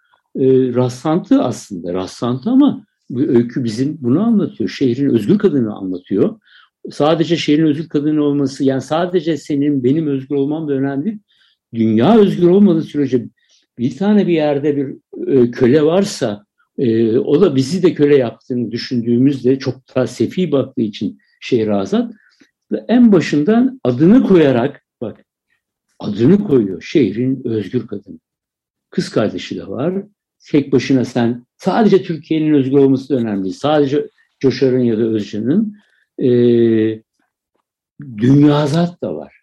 rastlantı 0.75 1.43
aslında 1.43 1.95
rastlantı 1.95 2.51
ama 2.51 2.87
bu 3.11 3.21
öykü 3.21 3.65
bizim 3.65 3.99
bunu 4.01 4.23
anlatıyor. 4.23 4.71
Şehrin 4.71 5.11
özgür 5.11 5.39
kadını 5.39 5.75
anlatıyor 5.75 6.41
sadece 6.91 7.37
şehrin 7.37 7.67
özgür 7.67 7.89
kadını 7.89 8.25
olması 8.25 8.65
yani 8.65 8.81
sadece 8.81 9.37
senin 9.37 9.85
benim 9.85 10.07
özgür 10.07 10.37
olmam 10.37 10.69
da 10.69 10.73
önemli 10.73 11.19
Dünya 11.75 12.19
özgür 12.19 12.49
olmadığı 12.49 12.83
sürece 12.83 13.27
bir 13.79 13.97
tane 13.97 14.27
bir 14.27 14.33
yerde 14.33 14.77
bir 14.77 14.97
e, 15.27 15.51
köle 15.51 15.83
varsa 15.83 16.45
e, 16.79 17.19
o 17.19 17.41
da 17.41 17.57
bizi 17.57 17.83
de 17.83 17.95
köle 17.95 18.17
yaptığını 18.17 18.71
düşündüğümüzde 18.71 19.59
çok 19.59 19.97
daha 19.97 20.07
sefi 20.07 20.53
baktığı 20.53 20.83
için 20.83 21.19
Şehrazat 21.41 22.13
en 22.89 23.13
başından 23.13 23.81
adını 23.85 24.23
koyarak 24.23 24.85
bak 25.01 25.25
adını 25.99 26.45
koyuyor 26.45 26.83
şehrin 26.83 27.43
özgür 27.45 27.87
kadını. 27.87 28.19
Kız 28.91 29.09
kardeşi 29.09 29.57
de 29.57 29.67
var. 29.67 29.95
Tek 30.51 30.73
başına 30.73 31.05
sen 31.05 31.47
sadece 31.57 32.03
Türkiye'nin 32.03 32.55
özgür 32.55 32.79
olması 32.79 33.09
da 33.09 33.19
önemli. 33.19 33.53
Sadece 33.53 34.09
Coşar'ın 34.41 34.81
ya 34.81 34.99
da 34.99 35.03
Özcan'ın 35.03 35.77
e, 36.23 36.31
dünyazat 38.01 39.03
da 39.03 39.17
var. 39.17 39.41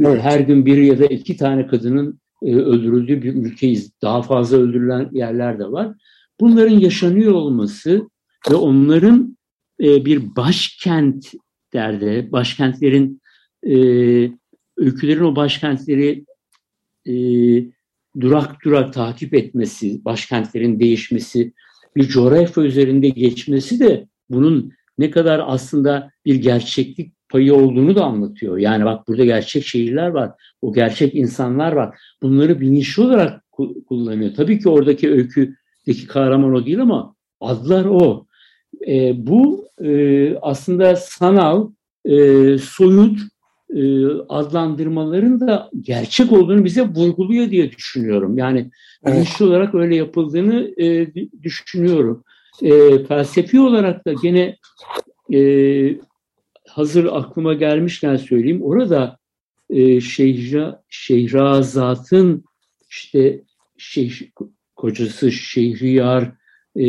Evet. 0.00 0.22
Her 0.22 0.40
gün 0.40 0.66
bir 0.66 0.76
ya 0.76 0.98
da 0.98 1.06
iki 1.06 1.36
tane 1.36 1.66
kadının 1.66 2.20
e, 2.42 2.54
öldürüldüğü 2.54 3.22
bir 3.22 3.34
ülkeyiz. 3.34 3.92
Daha 4.02 4.22
fazla 4.22 4.56
öldürülen 4.56 5.08
yerler 5.12 5.58
de 5.58 5.64
var. 5.64 5.94
Bunların 6.40 6.78
yaşanıyor 6.78 7.32
olması 7.32 8.08
ve 8.50 8.54
onların 8.54 9.36
e, 9.80 10.04
bir 10.04 10.36
başkent 10.36 11.32
derdi, 11.72 12.28
başkentlerin 12.32 13.22
e, 13.66 13.76
öykülerin 14.76 15.24
o 15.24 15.36
başkentleri 15.36 16.24
e, 17.06 17.14
durak 18.20 18.64
durak 18.64 18.92
takip 18.92 19.34
etmesi, 19.34 20.04
başkentlerin 20.04 20.80
değişmesi, 20.80 21.52
bir 21.96 22.08
coğrafya 22.08 22.64
üzerinde 22.64 23.08
geçmesi 23.08 23.80
de 23.80 24.08
bunun 24.30 24.72
ne 24.98 25.10
kadar 25.10 25.42
aslında 25.46 26.10
bir 26.24 26.34
gerçeklik 26.34 27.14
payı 27.28 27.54
olduğunu 27.54 27.96
da 27.96 28.04
anlatıyor. 28.04 28.58
Yani 28.58 28.84
bak 28.84 29.08
burada 29.08 29.24
gerçek 29.24 29.66
şehirler 29.66 30.08
var, 30.08 30.30
o 30.62 30.72
gerçek 30.72 31.14
insanlar 31.14 31.72
var. 31.72 31.98
Bunları 32.22 32.60
bilinçli 32.60 33.02
olarak 33.02 33.42
kullanıyor. 33.88 34.30
Tabii 34.36 34.58
ki 34.58 34.68
oradaki 34.68 35.10
öyküdeki 35.10 36.06
kahraman 36.06 36.54
o 36.54 36.66
değil 36.66 36.80
ama 36.80 37.14
adlar 37.40 37.84
o. 37.84 38.26
E, 38.88 39.26
bu 39.26 39.68
e, 39.84 40.36
aslında 40.36 40.96
sanal, 40.96 41.70
e, 42.04 42.14
soyut 42.58 43.18
e, 43.74 44.06
adlandırmaların 44.28 45.40
da 45.40 45.70
gerçek 45.80 46.32
olduğunu 46.32 46.64
bize 46.64 46.82
vurguluyor 46.82 47.50
diye 47.50 47.72
düşünüyorum. 47.72 48.38
Yani 48.38 48.70
evet. 49.04 49.14
bilinçli 49.14 49.44
olarak 49.44 49.74
öyle 49.74 49.96
yapıldığını 49.96 50.82
e, 50.82 51.08
düşünüyorum. 51.42 52.24
E, 52.62 53.04
felsefi 53.04 53.60
olarak 53.60 54.06
da 54.06 54.12
gene 54.12 54.56
e, 55.34 55.40
hazır 56.68 57.04
aklıma 57.04 57.54
gelmişken 57.54 58.16
söyleyeyim. 58.16 58.62
Orada 58.62 59.18
e, 59.70 60.00
Şehra, 60.00 60.82
Şehrazat'ın 60.88 62.44
işte 62.90 63.42
şeyh, 63.78 64.12
kocası 64.76 65.32
Şehriyar 65.32 66.32
e, 66.76 66.84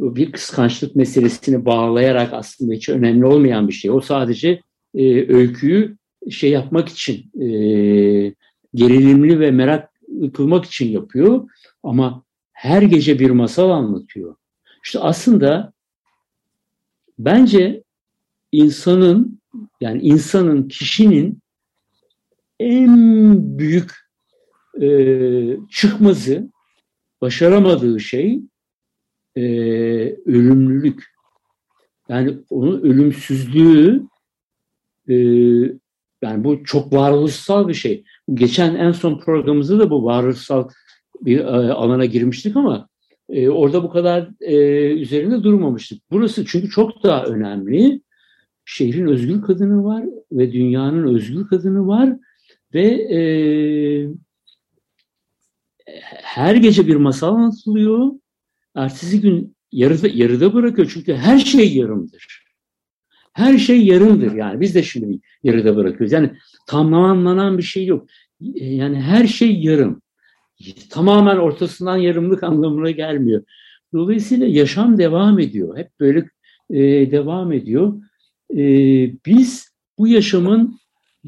bir 0.00 0.32
kıskançlık 0.32 0.96
meselesini 0.96 1.64
bağlayarak 1.64 2.32
aslında 2.32 2.74
hiç 2.74 2.88
önemli 2.88 3.26
olmayan 3.26 3.68
bir 3.68 3.72
şey. 3.72 3.90
O 3.90 4.00
sadece 4.00 4.60
e, 4.94 5.34
öyküyü 5.34 5.96
şey 6.30 6.50
yapmak 6.50 6.88
için 6.88 7.40
e, 7.40 7.48
gerilimli 8.74 9.40
ve 9.40 9.50
merak 9.50 9.90
kılmak 10.34 10.64
için 10.64 10.88
yapıyor. 10.88 11.48
Ama 11.82 12.25
her 12.56 12.82
gece 12.82 13.18
bir 13.18 13.30
masal 13.30 13.70
anlatıyor. 13.70 14.36
İşte 14.84 14.98
aslında 14.98 15.72
bence 17.18 17.82
insanın 18.52 19.40
yani 19.80 20.02
insanın 20.02 20.68
kişinin 20.68 21.42
en 22.60 23.58
büyük 23.58 23.90
e, 24.82 24.88
çıkmazı 25.70 26.50
başaramadığı 27.20 28.00
şey 28.00 28.40
e, 29.36 29.42
ölümlülük. 30.26 31.04
Yani 32.08 32.38
onun 32.50 32.80
ölümsüzlüğü 32.80 34.02
e, 35.08 35.14
yani 36.22 36.44
bu 36.44 36.64
çok 36.64 36.92
varoluşsal 36.92 37.68
bir 37.68 37.74
şey. 37.74 38.04
Geçen 38.34 38.74
en 38.74 38.92
son 38.92 39.18
programımızda 39.18 39.78
da 39.78 39.90
bu 39.90 40.04
varoluşsal 40.04 40.68
bir 41.20 41.38
e, 41.38 41.72
alana 41.72 42.04
girmiştik 42.04 42.56
ama 42.56 42.88
e, 43.28 43.48
orada 43.48 43.82
bu 43.82 43.90
kadar 43.90 44.28
e, 44.40 44.56
üzerinde 44.92 45.42
durmamıştık. 45.42 46.02
Burası 46.10 46.44
çünkü 46.46 46.68
çok 46.70 47.02
daha 47.02 47.24
önemli. 47.24 48.00
Şehrin 48.64 49.06
özgür 49.06 49.42
kadını 49.42 49.84
var 49.84 50.04
ve 50.32 50.52
dünyanın 50.52 51.14
özgür 51.14 51.46
kadını 51.46 51.86
var 51.86 52.16
ve 52.74 52.86
e, 52.86 53.20
her 56.22 56.54
gece 56.54 56.86
bir 56.86 56.96
masal 56.96 57.34
anlatılıyor. 57.34 58.10
Ertesi 58.74 59.20
gün 59.20 59.56
yarıda, 59.72 60.08
yarıda 60.08 60.54
bırakıyor 60.54 60.90
çünkü 60.94 61.14
her 61.14 61.38
şey 61.38 61.76
yarımdır. 61.76 62.46
Her 63.32 63.58
şey 63.58 63.86
yarımdır 63.86 64.32
yani 64.32 64.60
biz 64.60 64.74
de 64.74 64.82
şimdi 64.82 65.20
yarıda 65.42 65.76
bırakıyoruz. 65.76 66.12
Yani 66.12 66.30
tamamlanan 66.66 67.58
bir 67.58 67.62
şey 67.62 67.86
yok. 67.86 68.08
Yani 68.54 69.00
her 69.00 69.26
şey 69.26 69.60
yarım. 69.60 70.02
Tamamen 70.90 71.36
ortasından 71.36 71.96
yarımlık 71.96 72.42
anlamına 72.42 72.90
gelmiyor. 72.90 73.42
Dolayısıyla 73.94 74.46
yaşam 74.46 74.98
devam 74.98 75.38
ediyor. 75.38 75.78
Hep 75.78 75.90
böyle 76.00 76.28
e, 76.70 77.10
devam 77.10 77.52
ediyor. 77.52 78.02
E, 78.50 78.58
biz 79.26 79.70
bu 79.98 80.08
yaşamın 80.08 80.78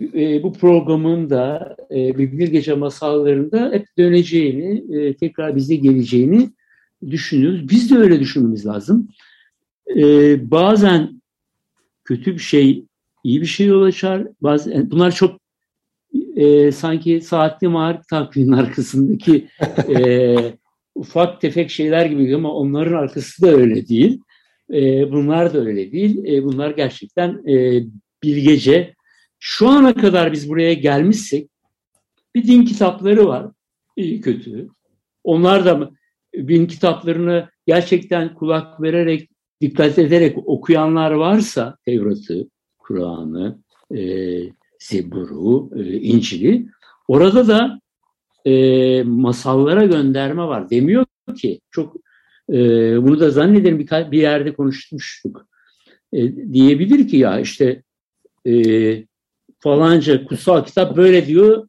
e, 0.00 0.42
bu 0.42 0.52
programın 0.52 1.30
da 1.30 1.76
e, 1.90 2.18
bir 2.18 2.48
gece 2.48 2.74
masallarında 2.74 3.70
hep 3.72 3.86
döneceğini, 3.98 4.96
e, 4.96 5.16
tekrar 5.16 5.56
bize 5.56 5.76
geleceğini 5.76 6.50
düşünüyoruz. 7.10 7.68
Biz 7.68 7.90
de 7.90 7.96
öyle 7.96 8.20
düşünmemiz 8.20 8.66
lazım. 8.66 9.08
E, 9.96 10.02
bazen 10.50 11.22
kötü 12.04 12.34
bir 12.34 12.38
şey 12.38 12.84
iyi 13.24 13.40
bir 13.40 13.46
şey 13.46 13.66
yol 13.66 13.82
açar. 13.82 14.26
Bazen, 14.40 14.90
bunlar 14.90 15.10
çok 15.10 15.40
e, 16.38 16.72
sanki 16.72 17.20
saatli 17.20 17.68
mark 17.68 18.08
takvimin 18.08 18.52
arkasındaki 18.52 19.48
e, 19.88 20.36
ufak 20.94 21.40
tefek 21.40 21.70
şeyler 21.70 22.06
gibi 22.06 22.34
ama 22.34 22.54
onların 22.54 22.92
arkası 22.92 23.42
da 23.42 23.48
öyle 23.48 23.88
değil. 23.88 24.20
E, 24.72 25.12
bunlar 25.12 25.54
da 25.54 25.58
öyle 25.58 25.92
değil. 25.92 26.24
E, 26.24 26.44
bunlar 26.44 26.70
gerçekten 26.70 27.48
e, 27.48 27.82
bilgece. 28.22 28.94
Şu 29.38 29.68
ana 29.68 29.94
kadar 29.94 30.32
biz 30.32 30.48
buraya 30.48 30.74
gelmişsek 30.74 31.50
bir 32.34 32.46
din 32.46 32.64
kitapları 32.64 33.26
var. 33.26 33.46
iyi 33.96 34.20
kötü. 34.20 34.68
Onlar 35.24 35.64
da 35.64 35.90
din 36.34 36.66
kitaplarını 36.66 37.48
gerçekten 37.66 38.34
kulak 38.34 38.82
vererek, 38.82 39.30
dikkat 39.60 39.98
ederek 39.98 40.38
okuyanlar 40.46 41.10
varsa 41.10 41.76
Tevrat'ı, 41.84 42.48
Kur'an'ı, 42.78 43.58
e, 43.96 44.00
Zebur'u, 44.78 45.70
e, 45.76 46.00
İncil'i 46.00 46.68
orada 47.08 47.48
da 47.48 47.80
e, 48.44 49.02
masallara 49.02 49.84
gönderme 49.84 50.42
var. 50.42 50.70
Demiyor 50.70 51.06
ki 51.36 51.60
çok 51.70 51.96
e, 52.52 52.56
bunu 53.02 53.20
da 53.20 53.30
zannederim 53.30 53.78
bir, 53.78 54.10
bir 54.10 54.20
yerde 54.20 54.54
konuşmuştuk. 54.54 55.46
E, 56.12 56.52
diyebilir 56.52 57.08
ki 57.08 57.16
ya 57.16 57.40
işte 57.40 57.82
e, 58.46 58.52
falanca 59.58 60.24
kutsal 60.24 60.64
kitap 60.64 60.96
böyle 60.96 61.26
diyor 61.26 61.68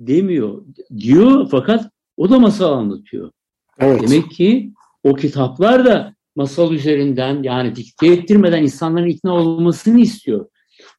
demiyor. 0.00 0.64
Diyor 0.96 1.48
fakat 1.50 1.90
o 2.16 2.30
da 2.30 2.38
masal 2.38 2.72
anlatıyor. 2.72 3.30
Evet. 3.78 4.02
Demek 4.02 4.30
ki 4.30 4.72
o 5.04 5.14
kitaplar 5.14 5.84
da 5.84 6.14
masal 6.36 6.72
üzerinden 6.72 7.42
yani 7.42 7.76
dikte 7.76 8.06
ettirmeden 8.06 8.62
insanların 8.62 9.06
ikna 9.06 9.34
olmasını 9.34 10.00
istiyor. 10.00 10.46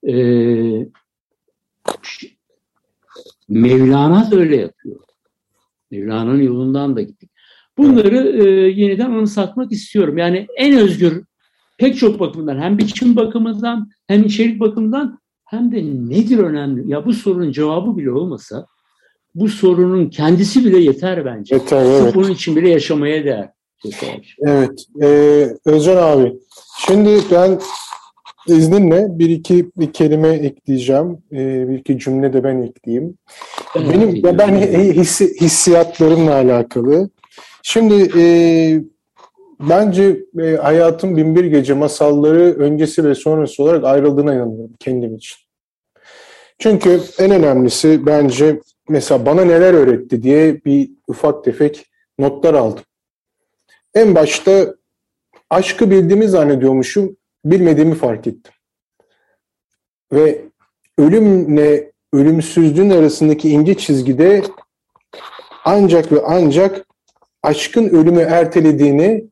Ee, 0.08 0.88
Mevlana 3.50 4.32
da 4.32 4.36
öyle 4.36 4.56
yapıyor. 4.56 5.00
Mevlana'nın 5.92 6.42
yolundan 6.42 6.96
da 6.96 7.02
gittik. 7.02 7.30
Bunları 7.78 8.18
e, 8.18 8.50
yeniden 8.82 9.06
anımsatmak 9.06 9.72
istiyorum. 9.72 10.18
Yani 10.18 10.48
en 10.58 10.78
özgür 10.78 11.24
pek 11.78 11.98
çok 11.98 12.20
bakımdan 12.20 12.58
hem 12.58 12.78
biçim 12.78 13.16
bakımından 13.16 13.90
hem 14.08 14.24
içerik 14.24 14.60
bakımından 14.60 15.20
hem 15.46 15.72
de 15.72 15.84
nedir 15.84 16.38
önemli? 16.38 16.92
Ya 16.92 17.06
bu 17.06 17.14
sorunun 17.14 17.52
cevabı 17.52 17.98
bile 17.98 18.12
olmasa 18.12 18.68
bu 19.36 19.50
sorunun 19.50 20.10
kendisi 20.10 20.66
bile 20.66 20.78
yeter 20.80 21.26
bence. 21.26 21.56
Yeter, 21.56 21.86
evet. 21.86 22.16
Bunun 22.16 22.32
için 22.32 22.56
bile 22.56 22.70
yaşamaya 22.70 23.24
değer. 23.24 23.50
Evet. 24.48 24.86
Ee, 25.02 25.48
Özcan 25.66 25.98
abi, 25.98 26.34
şimdi 26.88 27.22
ben 27.32 27.60
izninle 28.48 29.08
bir 29.20 29.30
iki 29.30 29.72
bir 29.78 29.94
kelime 29.94 30.30
ekleyeceğim. 30.30 31.18
Ee, 31.32 31.70
bir 31.70 31.80
iki 31.80 32.00
cümle 32.00 32.34
de 32.34 32.44
ben 32.44 32.62
ekleyeyim. 32.62 33.18
Benim 33.76 34.16
ya 34.16 34.38
ben 34.38 34.58
hissi, 34.94 35.42
hissiyatlarımla 35.42 36.34
alakalı. 36.34 37.10
Şimdi 37.64 38.12
e, 38.20 38.24
bence 39.70 40.18
e, 40.42 40.56
hayatım 40.56 41.18
binbir 41.18 41.46
gece 41.46 41.74
masalları 41.74 42.56
öncesi 42.58 43.04
ve 43.04 43.16
sonrası 43.16 43.64
olarak 43.64 43.84
ayrıldığına 43.84 44.34
inanıyorum 44.34 44.74
kendim 44.80 45.16
için. 45.16 45.38
Çünkü 46.60 47.02
en 47.20 47.32
önemlisi 47.32 48.06
bence 48.06 48.60
mesela 48.90 49.26
bana 49.26 49.46
neler 49.46 49.74
öğretti 49.74 50.24
diye 50.24 50.66
bir 50.66 50.92
ufak 51.08 51.44
tefek 51.44 51.86
notlar 52.20 52.54
aldım. 52.54 52.84
En 53.94 54.16
başta 54.16 54.76
aşkı 55.50 55.92
bildiğimi 55.92 56.28
zannediyormuşum, 56.28 57.18
bilmediğimi 57.46 57.96
fark 57.96 58.28
ettim. 58.28 58.54
Ve 60.14 60.42
ölümle 60.98 61.92
ölümsüzlüğün 62.14 62.90
arasındaki 62.90 63.50
ince 63.50 63.78
çizgide 63.78 64.44
ancak 65.66 66.12
ve 66.12 66.22
ancak 66.26 66.86
aşkın 67.44 67.90
ölümü 67.90 68.22
ertelediğini 68.22 69.26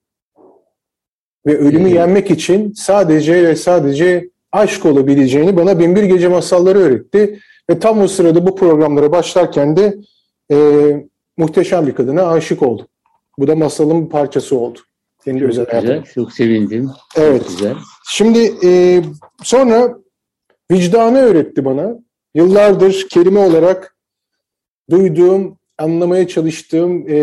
ve 1.46 1.58
ölümü 1.58 1.90
yenmek 1.90 2.32
için 2.32 2.74
sadece 2.74 3.48
ve 3.48 3.56
sadece 3.56 4.30
aşk 4.52 4.86
olabileceğini 4.86 5.58
bana 5.58 5.80
Binbir 5.80 6.04
Gece 6.04 6.28
Masalları 6.28 6.80
öğretti. 6.80 7.40
Ve 7.70 7.80
tam 7.80 8.02
o 8.02 8.08
sırada 8.08 8.48
bu 8.48 8.56
programlara 8.56 9.12
başlarken 9.12 9.78
de 9.78 9.98
e, 10.52 10.58
muhteşem 11.38 11.88
bir 11.88 11.96
kadına 11.96 12.28
aşık 12.28 12.64
oldum. 12.64 12.88
Bu 13.40 13.48
da 13.48 13.56
masalın 13.56 14.06
bir 14.06 14.10
parçası 14.10 14.58
oldu. 14.58 14.80
Kendi 15.26 15.40
çok 15.40 15.50
özel 15.50 15.66
güzel, 15.66 15.82
hayatım. 15.86 16.14
çok 16.14 16.34
sevindim. 16.34 16.90
Evet. 17.16 17.42
Çok 17.42 17.50
güzel. 17.50 17.76
Şimdi 18.10 18.54
e, 18.64 19.02
sonra 19.44 20.00
vicdanı 20.72 21.20
öğretti 21.20 21.66
bana. 21.66 21.96
Yıllardır 22.36 23.08
kelime 23.10 23.40
olarak 23.40 23.98
duyduğum, 24.90 25.58
anlamaya 25.78 26.28
çalıştığım 26.28 27.10
e, 27.10 27.20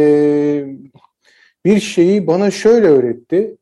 bir 1.65 1.81
şeyi 1.81 2.27
bana 2.27 2.51
şöyle 2.51 2.87
öğretti. 2.87 3.57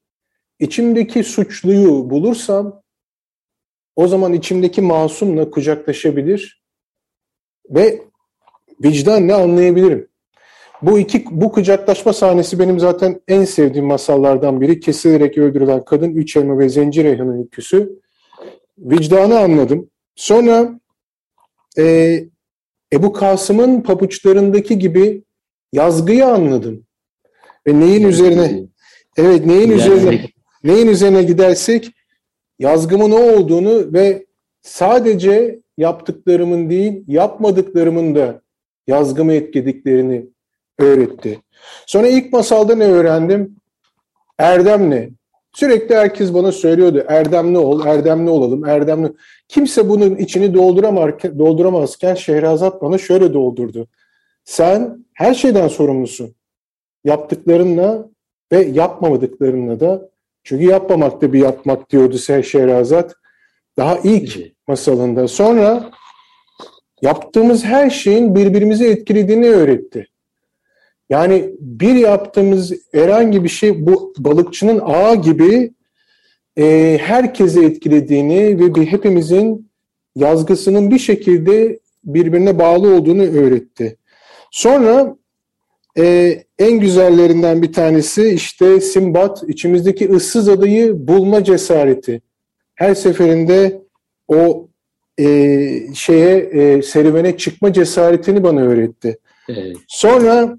İçimdeki 0.59 1.25
suçluyu 1.25 2.11
bulursam 2.11 2.83
o 3.97 4.09
zaman 4.09 4.33
içimdeki 4.33 4.83
masumla 4.83 5.51
kucaklaşabilir 5.51 6.63
ve 7.71 8.03
vicdanla 8.85 9.37
anlayabilirim. 9.37 10.09
Bu 10.87 10.99
iki 10.99 11.25
bu 11.31 11.53
kucaklaşma 11.53 12.13
sahnesi 12.13 12.59
benim 12.59 12.81
zaten 12.81 13.21
en 13.29 13.45
sevdiğim 13.45 13.87
masallardan 13.87 14.61
biri. 14.61 14.81
Kesilerek 14.81 15.39
öldürülen 15.39 15.85
kadın, 15.85 16.11
üç 16.11 16.37
elma 16.37 16.59
ve 16.59 16.69
zencir 16.69 17.05
reyhanın 17.05 17.39
öyküsü. 17.39 18.01
Vicdanı 18.79 19.39
anladım. 19.39 19.91
Sonra 20.15 20.81
e, 21.79 21.85
Ebu 22.93 23.13
Kasım'ın 23.13 23.81
pabuçlarındaki 23.81 24.79
gibi 24.79 25.25
yazgıyı 25.73 26.27
anladım. 26.27 26.87
Ve 27.67 27.81
neyin 27.81 28.09
üzerine 28.09 28.63
evet 29.17 29.47
neyin 29.47 29.71
üzerine 29.71 30.27
neyin 30.65 30.87
üzerine 30.87 31.23
gidersek 31.23 31.91
yazgımın 32.59 33.11
o 33.11 33.37
olduğunu 33.37 33.93
ve 33.93 34.27
sadece 34.63 35.61
yaptıklarımın 35.79 36.71
değil, 36.71 37.05
yapmadıklarımın 37.07 38.15
da 38.15 38.43
yazgımı 38.87 39.35
etkilediklerini 39.35 40.34
öğretti. 40.79 41.41
Sonra 41.87 42.09
ilk 42.09 42.33
masalda 42.33 42.75
ne 42.75 42.85
öğrendim? 42.85 43.57
Erdemli. 44.39 45.13
Sürekli 45.55 45.95
herkes 45.95 46.35
bana 46.35 46.53
söylüyordu 46.53 47.05
erdemli 47.09 47.59
ol, 47.59 47.87
erdemli 47.87 48.31
olalım, 48.31 48.65
erdemli. 48.65 49.13
Kimse 49.49 49.89
bunun 49.89 50.17
içini 50.17 50.55
dolduramazken, 50.55 52.15
Şehrazat 52.15 52.83
bana 52.83 52.99
şöyle 52.99 53.35
doldurdu. 53.35 53.89
Sen 54.45 55.05
her 55.15 55.35
şeyden 55.35 55.69
sorumlusun. 55.69 56.35
yaptıklarınla 57.05 58.09
ve 58.53 58.65
yapmamadıklarınla 58.65 59.81
da 59.81 60.09
çünkü 60.45 60.65
yapmamak 60.65 61.23
da 61.23 61.33
bir 61.33 61.39
yapmak 61.39 61.91
diyordu 61.91 62.19
Şehrazat. 62.19 63.15
Daha 63.77 63.99
ilk 64.05 64.39
masalında. 64.69 65.29
Sonra 65.29 65.91
yaptığımız 67.03 67.65
her 67.65 67.91
şeyin 67.91 68.35
birbirimizi 68.35 68.87
etkilediğini 68.87 69.51
öğretti. 69.51 70.07
Yani 71.11 71.51
bir 71.61 71.95
yaptığımız 71.95 72.73
herhangi 72.93 73.45
bir 73.45 73.49
şey 73.49 73.87
bu 73.87 74.15
balıkçının 74.19 74.81
ağı 74.85 75.17
gibi 75.17 75.73
e, 76.59 76.99
herkese 77.03 77.65
etkilediğini 77.65 78.61
ve 78.61 78.75
bir 78.75 78.87
hepimizin 78.87 79.71
yazgısının 80.17 80.91
bir 80.91 80.99
şekilde 80.99 81.79
birbirine 82.05 82.59
bağlı 82.59 82.95
olduğunu 82.95 83.23
öğretti. 83.23 83.97
Sonra 84.51 85.17
e, 85.99 86.37
en 86.59 86.81
güzellerinden 86.81 87.63
bir 87.63 87.73
tanesi 87.73 88.29
işte 88.29 88.81
Simbat, 88.81 89.43
içimizdeki 89.49 90.11
ıssız 90.11 90.49
adayı 90.49 91.09
bulma 91.09 91.45
cesareti. 91.45 92.23
Her 92.75 92.95
seferinde 92.95 93.83
o 94.29 94.69
e, 95.19 95.27
şeye 95.95 96.37
e, 96.37 96.83
serüvene 96.83 97.37
çıkma 97.37 97.73
cesaretini 97.73 98.43
bana 98.43 98.61
öğretti. 98.61 99.19
Evet. 99.49 99.77
Sonra 99.89 100.59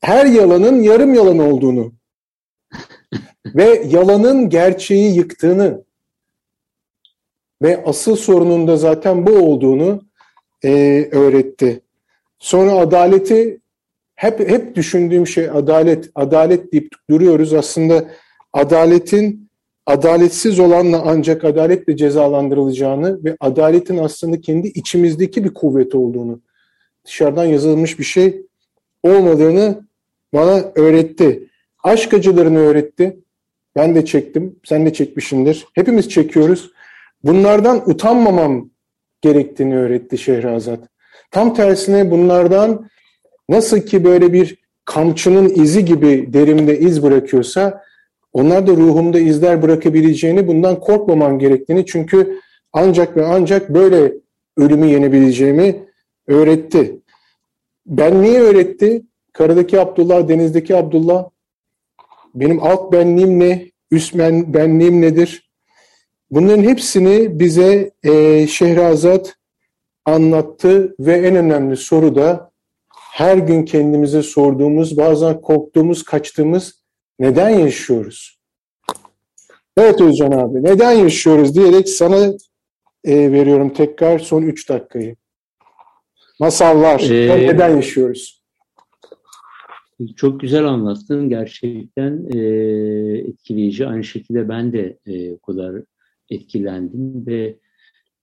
her 0.00 0.26
yalanın 0.26 0.82
yarım 0.82 1.14
yalan 1.14 1.38
olduğunu 1.38 1.92
ve 3.46 3.82
yalanın 3.88 4.48
gerçeği 4.48 5.16
yıktığını 5.16 5.84
ve 7.62 7.84
asıl 7.84 8.16
sorunun 8.16 8.68
da 8.68 8.76
zaten 8.76 9.26
bu 9.26 9.32
olduğunu 9.32 10.02
e, 10.64 11.08
öğretti. 11.12 11.80
Sonra 12.38 12.72
adaleti 12.72 13.60
hep 14.14 14.40
hep 14.50 14.74
düşündüğüm 14.76 15.26
şey 15.26 15.50
adalet, 15.50 16.10
adalet 16.14 16.72
deyip 16.72 16.92
duruyoruz. 17.10 17.54
Aslında 17.54 18.04
adaletin 18.52 19.48
adaletsiz 19.86 20.60
olanla 20.60 21.02
ancak 21.06 21.44
adaletle 21.44 21.96
cezalandırılacağını 21.96 23.24
ve 23.24 23.36
adaletin 23.40 23.98
aslında 23.98 24.40
kendi 24.40 24.68
içimizdeki 24.68 25.44
bir 25.44 25.54
kuvvet 25.54 25.94
olduğunu, 25.94 26.40
dışarıdan 27.04 27.44
yazılmış 27.44 27.98
bir 27.98 28.04
şey 28.04 28.42
olmadığını 29.02 29.87
bana 30.34 30.64
öğretti. 30.74 31.48
Aşk 31.84 32.14
acılarını 32.14 32.58
öğretti. 32.58 33.16
Ben 33.76 33.94
de 33.94 34.04
çektim, 34.04 34.56
sen 34.64 34.86
de 34.86 34.92
çekmişsindir. 34.92 35.66
Hepimiz 35.74 36.08
çekiyoruz. 36.08 36.70
Bunlardan 37.24 37.90
utanmamam 37.90 38.70
gerektiğini 39.20 39.78
öğretti 39.78 40.18
Şehrazat. 40.18 40.80
Tam 41.30 41.54
tersine 41.54 42.10
bunlardan 42.10 42.90
nasıl 43.48 43.80
ki 43.80 44.04
böyle 44.04 44.32
bir 44.32 44.56
kamçının 44.84 45.48
izi 45.48 45.84
gibi 45.84 46.32
derimde 46.32 46.78
iz 46.78 47.02
bırakıyorsa 47.02 47.82
onlar 48.32 48.66
da 48.66 48.72
ruhumda 48.72 49.18
izler 49.18 49.62
bırakabileceğini, 49.62 50.46
bundan 50.46 50.80
korkmamam 50.80 51.38
gerektiğini 51.38 51.86
çünkü 51.86 52.40
ancak 52.72 53.16
ve 53.16 53.26
ancak 53.26 53.74
böyle 53.74 54.12
ölümü 54.56 54.86
yenebileceğimi 54.86 55.76
öğretti. 56.26 57.00
Ben 57.86 58.22
niye 58.22 58.40
öğretti? 58.40 59.02
Karadaki 59.38 59.80
Abdullah, 59.80 60.28
denizdeki 60.28 60.76
Abdullah. 60.76 61.28
Benim 62.34 62.62
alt 62.62 62.92
benliğim 62.92 63.40
ne? 63.40 63.70
Üst 63.90 64.18
ben, 64.18 64.54
benliğim 64.54 65.00
nedir? 65.00 65.50
Bunların 66.30 66.62
hepsini 66.62 67.40
bize 67.40 67.90
e, 68.02 68.46
Şehrazat 68.46 69.34
anlattı 70.04 70.94
ve 71.00 71.12
en 71.12 71.36
önemli 71.36 71.76
soru 71.76 72.14
da 72.14 72.50
her 73.12 73.36
gün 73.36 73.64
kendimize 73.64 74.22
sorduğumuz, 74.22 74.96
bazen 74.96 75.40
korktuğumuz, 75.40 76.02
kaçtığımız 76.02 76.82
neden 77.18 77.50
yaşıyoruz? 77.50 78.40
Evet 79.76 80.00
Özcan 80.00 80.32
abi, 80.32 80.64
neden 80.64 80.92
yaşıyoruz 80.92 81.54
diyerek 81.54 81.88
sana 81.88 82.32
e, 83.04 83.32
veriyorum 83.32 83.72
tekrar 83.72 84.18
son 84.18 84.42
3 84.42 84.68
dakikayı. 84.68 85.16
Masallar, 86.40 87.00
ee, 87.00 87.46
neden 87.46 87.76
yaşıyoruz? 87.76 88.37
Çok 90.16 90.40
güzel 90.40 90.64
anlattın. 90.64 91.28
Gerçekten 91.28 92.26
e, 92.34 92.38
etkileyici. 93.18 93.86
Aynı 93.86 94.04
şekilde 94.04 94.48
ben 94.48 94.72
de 94.72 94.98
e, 95.06 95.32
o 95.32 95.38
kadar 95.38 95.82
etkilendim 96.30 97.26
ve 97.26 97.58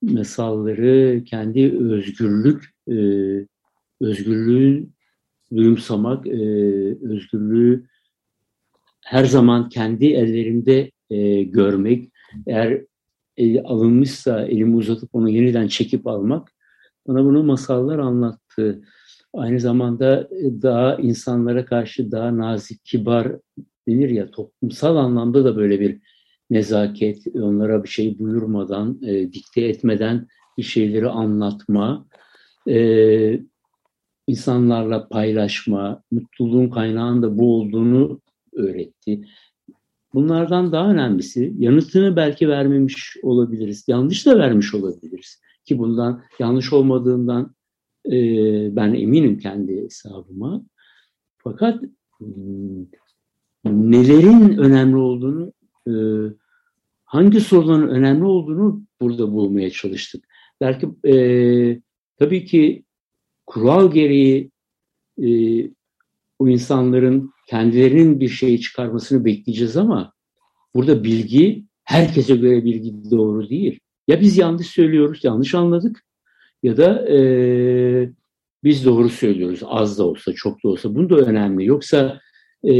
masalları 0.02 1.24
kendi 1.24 1.78
özgürlük, 1.78 2.64
e, 2.88 2.96
özgürlüğü 4.00 4.86
duyumsamak, 5.56 6.26
e, 6.26 6.40
özgürlüğü 7.02 7.86
her 9.04 9.24
zaman 9.24 9.68
kendi 9.68 10.06
ellerimde 10.06 10.90
e, 11.10 11.42
görmek, 11.42 12.10
eğer 12.46 12.84
el 13.36 13.60
alınmışsa 13.64 14.46
elimi 14.46 14.76
uzatıp 14.76 15.14
onu 15.14 15.30
yeniden 15.30 15.68
çekip 15.68 16.06
almak, 16.06 16.52
bana 17.08 17.24
bunu 17.24 17.42
masallar 17.42 17.98
anlattı. 17.98 18.82
Aynı 19.34 19.60
zamanda 19.60 20.28
daha 20.62 20.96
insanlara 20.96 21.64
karşı 21.64 22.12
daha 22.12 22.38
nazik, 22.38 22.84
kibar 22.84 23.32
denir 23.88 24.10
ya 24.10 24.30
toplumsal 24.30 24.96
anlamda 24.96 25.44
da 25.44 25.56
böyle 25.56 25.80
bir 25.80 26.00
nezaket, 26.50 27.26
onlara 27.34 27.84
bir 27.84 27.88
şey 27.88 28.18
buyurmadan, 28.18 29.02
e, 29.02 29.32
dikte 29.32 29.60
etmeden 29.60 30.26
bir 30.58 30.62
şeyleri 30.62 31.08
anlatma, 31.08 32.06
e, 32.68 33.40
insanlarla 34.26 35.08
paylaşma, 35.08 36.02
mutluluğun 36.10 36.68
kaynağının 36.68 37.22
da 37.22 37.38
bu 37.38 37.56
olduğunu 37.56 38.20
öğretti. 38.52 39.24
Bunlardan 40.14 40.72
daha 40.72 40.90
önemlisi 40.90 41.52
yanıtını 41.58 42.16
belki 42.16 42.48
vermemiş 42.48 43.16
olabiliriz, 43.22 43.84
yanlış 43.88 44.26
da 44.26 44.38
vermiş 44.38 44.74
olabiliriz. 44.74 45.40
Ki 45.64 45.78
bundan 45.78 46.22
yanlış 46.38 46.72
olmadığından 46.72 47.55
e, 48.12 48.16
ben 48.76 48.94
eminim 48.94 49.38
kendi 49.38 49.84
hesabıma. 49.84 50.62
Fakat 51.38 51.82
hmm, 52.18 52.86
nelerin 53.64 54.58
önemli 54.58 54.96
olduğunu 54.96 55.52
e, 55.88 55.94
hangi 57.04 57.40
soruların 57.40 57.88
önemli 57.88 58.24
olduğunu 58.24 58.82
burada 59.00 59.32
bulmaya 59.32 59.70
çalıştık. 59.70 60.24
Belki 60.60 60.88
e, 61.08 61.14
tabii 62.18 62.44
ki 62.44 62.84
kural 63.46 63.92
gereği 63.92 64.50
e, 65.22 65.28
o 66.38 66.48
insanların 66.48 67.30
kendilerinin 67.48 68.20
bir 68.20 68.28
şeyi 68.28 68.60
çıkarmasını 68.60 69.24
bekleyeceğiz 69.24 69.76
ama 69.76 70.12
burada 70.74 71.04
bilgi 71.04 71.64
herkese 71.84 72.36
göre 72.36 72.64
bilgi 72.64 73.10
doğru 73.10 73.48
değil. 73.48 73.80
Ya 74.08 74.20
biz 74.20 74.38
yanlış 74.38 74.66
söylüyoruz, 74.66 75.24
yanlış 75.24 75.54
anladık 75.54 76.05
ya 76.66 76.76
da 76.76 77.08
e, 77.08 77.18
biz 78.64 78.84
doğru 78.84 79.08
söylüyoruz 79.08 79.60
az 79.64 79.98
da 79.98 80.04
olsa 80.04 80.32
çok 80.32 80.64
da 80.64 80.68
olsa. 80.68 80.94
Bu 80.94 81.10
da 81.10 81.16
önemli. 81.16 81.66
Yoksa 81.66 82.20
e, 82.64 82.74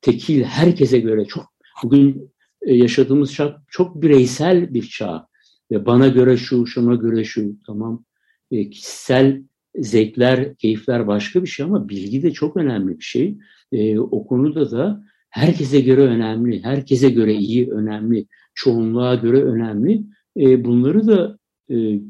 tekil 0.00 0.42
herkese 0.42 1.00
göre 1.00 1.24
çok 1.24 1.44
bugün 1.82 2.32
e, 2.62 2.74
yaşadığımız 2.74 3.34
çağ 3.34 3.62
çok 3.68 4.02
bireysel 4.02 4.74
bir 4.74 4.82
çağ. 4.82 5.26
Ve 5.70 5.86
bana 5.86 6.08
göre 6.08 6.36
şu, 6.36 6.66
şuna 6.66 6.94
göre 6.94 7.24
şu 7.24 7.56
tamam. 7.66 8.04
E, 8.50 8.70
kişisel 8.70 9.42
zevkler, 9.78 10.56
keyifler 10.56 11.06
başka 11.06 11.42
bir 11.42 11.48
şey 11.48 11.66
ama 11.66 11.88
bilgi 11.88 12.22
de 12.22 12.32
çok 12.32 12.56
önemli 12.56 12.98
bir 12.98 13.04
şey. 13.04 13.38
E, 13.72 13.98
o 13.98 14.26
konuda 14.26 14.70
da 14.70 15.04
herkese 15.30 15.80
göre 15.80 16.00
önemli, 16.00 16.62
herkese 16.64 17.10
göre 17.10 17.34
iyi, 17.34 17.70
önemli, 17.70 18.26
çoğunluğa 18.54 19.14
göre 19.14 19.42
önemli. 19.42 20.02
E, 20.36 20.64
bunları 20.64 21.06
da 21.06 21.38
e, 21.70 22.00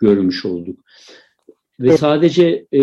görmüş 0.00 0.44
olduk. 0.44 0.80
Ve 1.80 1.96
sadece 1.96 2.66
e, 2.72 2.80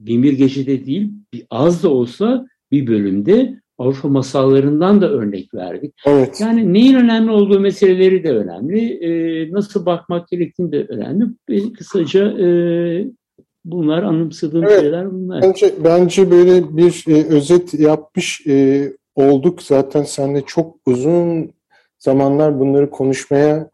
Binbir 0.00 0.32
Gece'de 0.32 0.86
değil, 0.86 1.10
bir 1.32 1.46
az 1.50 1.82
da 1.82 1.88
olsa 1.88 2.46
bir 2.70 2.86
bölümde 2.86 3.60
Avrupa 3.78 4.08
masallarından 4.08 5.00
da 5.00 5.10
örnek 5.10 5.54
verdik. 5.54 5.94
Evet. 6.06 6.40
Yani 6.40 6.72
neyin 6.72 6.94
önemli 6.94 7.30
olduğu 7.30 7.60
meseleleri 7.60 8.24
de 8.24 8.30
önemli. 8.36 8.80
E, 8.80 9.52
nasıl 9.52 9.86
bakmak 9.86 10.28
gerektiğini 10.28 10.72
de 10.72 10.84
önemli. 10.84 11.24
E, 11.48 11.72
kısaca 11.72 12.38
e, 12.38 12.48
bunlar 13.64 14.02
anımsadığım 14.02 14.64
evet. 14.64 14.80
şeyler 14.80 15.12
bunlar. 15.12 15.42
Bence, 15.42 15.74
bence 15.84 16.30
böyle 16.30 16.76
bir 16.76 17.04
e, 17.08 17.24
özet 17.24 17.74
yapmış 17.74 18.46
e, 18.46 18.92
olduk. 19.14 19.62
Zaten 19.62 20.02
seninle 20.02 20.42
çok 20.46 20.76
uzun 20.86 21.50
zamanlar 21.98 22.60
bunları 22.60 22.90
konuşmaya, 22.90 23.70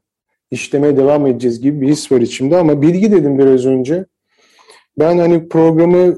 işlemeye 0.52 0.96
devam 0.96 1.26
edeceğiz 1.26 1.60
gibi 1.60 1.80
bir 1.80 1.88
his 1.88 2.12
var 2.12 2.20
içimde. 2.20 2.56
Ama 2.56 2.82
bilgi 2.82 3.12
dedim 3.12 3.38
biraz 3.38 3.66
önce. 3.66 4.04
Ben 4.98 5.18
hani 5.18 5.48
programı 5.48 6.16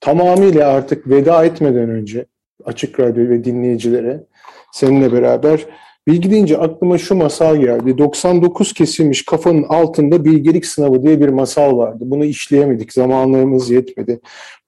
tamamıyla 0.00 0.68
artık 0.68 1.10
veda 1.10 1.44
etmeden 1.44 1.90
önce 1.90 2.26
Açık 2.64 3.00
Radyo 3.00 3.28
ve 3.28 3.44
dinleyicilere 3.44 4.24
seninle 4.72 5.12
beraber 5.12 5.66
Bilgi 6.08 6.30
deyince 6.30 6.58
aklıma 6.58 6.98
şu 6.98 7.14
masal 7.14 7.56
geldi. 7.56 7.98
99 7.98 8.72
kesilmiş 8.72 9.24
kafanın 9.24 9.62
altında 9.62 10.24
bilgelik 10.24 10.66
sınavı 10.66 11.02
diye 11.02 11.20
bir 11.20 11.28
masal 11.28 11.78
vardı. 11.78 12.04
Bunu 12.06 12.24
işleyemedik, 12.24 12.92
zamanlarımız 12.92 13.70
yetmedi. 13.70 14.20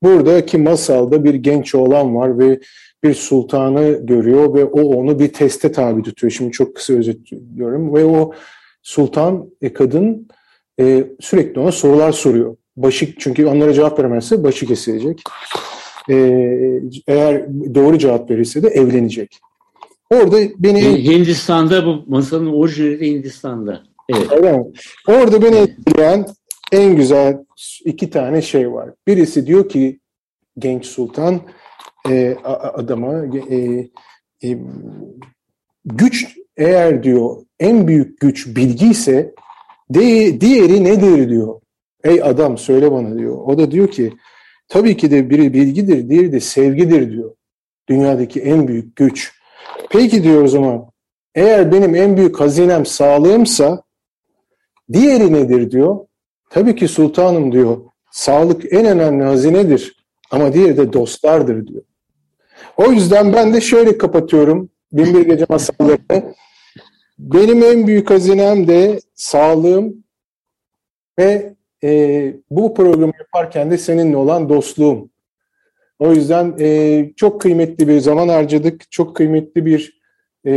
Buradaki 0.03 0.59
masalda 0.59 1.25
bir 1.25 1.35
genç 1.35 1.75
oğlan 1.75 2.17
var 2.17 2.39
ve 2.39 2.61
bir 3.05 3.15
sultanı 3.15 4.07
görüyor 4.07 4.55
ve 4.55 4.65
o 4.65 4.81
onu 4.81 5.19
bir 5.19 5.33
teste 5.33 5.73
tabi 5.73 6.03
tutuyor. 6.03 6.31
Şimdi 6.31 6.53
çok 6.53 6.77
kısa 6.77 6.95
özetliyorum. 6.95 7.95
Ve 7.95 8.05
o 8.05 8.33
sultan, 8.83 9.51
e, 9.63 9.73
kadın 9.73 10.29
e, 10.81 11.05
sürekli 11.21 11.61
ona 11.61 11.73
sorular 11.73 12.13
soruyor. 12.13 12.57
Başı, 12.77 13.15
çünkü 13.19 13.47
onlara 13.47 13.73
cevap 13.73 13.99
veremezse 13.99 14.45
başı 14.45 14.67
kesilecek. 14.67 15.23
E, 16.11 16.15
eğer 17.07 17.47
doğru 17.75 17.99
cevap 17.99 18.31
verirse 18.31 18.63
de 18.63 18.69
evlenecek. 18.69 19.41
Orada 20.11 20.37
beni... 20.59 21.05
Hindistan'da 21.05 21.87
bu 21.87 22.05
masanın 22.07 22.53
orijinali 22.53 23.01
de 23.01 23.07
Hindistan'da. 23.07 23.83
Evet. 24.09 24.33
Öyle? 24.33 24.65
Orada 25.09 25.43
beni 25.43 25.57
etkileyen 25.57 26.27
en 26.73 26.97
güzel 26.97 27.39
iki 27.85 28.11
tane 28.11 28.43
şey 28.43 28.73
var. 28.73 28.91
Birisi 29.07 29.47
diyor 29.47 29.69
ki 29.69 30.01
genç 30.59 30.87
sultan 30.87 31.41
e, 32.09 32.37
adama 32.75 33.13
e, 33.51 33.57
e, 34.45 34.59
güç 35.85 36.40
eğer 36.61 37.03
diyor 37.03 37.37
en 37.61 37.89
büyük 37.89 38.21
güç 38.21 38.57
bilgi 38.57 38.91
ise 38.91 39.35
de, 39.91 40.41
diğeri 40.41 40.85
nedir 40.85 41.29
diyor. 41.29 41.61
Ey 42.05 42.23
adam 42.23 42.59
söyle 42.59 42.93
bana 42.93 43.19
diyor. 43.19 43.39
O 43.45 43.59
da 43.59 43.71
diyor 43.71 43.89
ki 43.89 44.13
tabii 44.69 44.97
ki 44.97 45.11
de 45.11 45.31
biri 45.31 45.55
bilgidir, 45.55 46.09
diğeri 46.09 46.33
de 46.33 46.41
sevgidir 46.41 47.13
diyor. 47.13 47.35
Dünyadaki 47.89 48.41
en 48.41 48.69
büyük 48.69 48.97
güç. 48.97 49.33
Peki 49.91 50.23
diyor 50.23 50.43
o 50.43 50.49
zaman 50.49 50.91
eğer 51.35 51.73
benim 51.73 51.95
en 51.95 52.17
büyük 52.17 52.41
hazinem 52.41 52.87
sağlığımsa 52.87 53.83
diğeri 54.93 55.33
nedir 55.33 55.71
diyor. 55.71 55.99
Tabii 56.51 56.77
ki 56.77 56.89
sultanım 56.89 57.53
diyor. 57.53 57.77
Sağlık 58.11 58.73
en 58.73 58.87
önemli 58.87 59.25
hazinedir 59.25 59.97
ama 60.31 60.53
diğeri 60.53 60.77
de 60.77 60.93
dostlardır 60.93 61.67
diyor. 61.67 61.83
O 62.77 62.93
yüzden 62.93 63.33
ben 63.33 63.55
de 63.55 63.61
şöyle 63.61 63.99
kapatıyorum 63.99 64.71
Binbir 64.93 65.27
Gece 65.27 65.47
masallarını. 65.49 66.35
Benim 67.21 67.63
en 67.63 67.87
büyük 67.87 68.11
hazinem 68.11 68.69
de 68.69 69.01
sağlığım 69.15 70.05
ve 71.19 71.55
e, 71.85 72.33
bu 72.51 72.75
programı 72.75 73.13
yaparken 73.19 73.71
de 73.71 73.79
seninle 73.79 74.17
olan 74.17 74.49
dostluğum. 74.49 75.09
O 75.99 76.13
yüzden 76.13 76.55
e, 76.61 77.13
çok 77.17 77.41
kıymetli 77.41 77.89
bir 77.89 78.01
zaman 78.01 78.29
harcadık. 78.29 78.91
Çok 78.91 79.17
kıymetli 79.17 79.67
bir 79.67 80.01
e, 80.47 80.53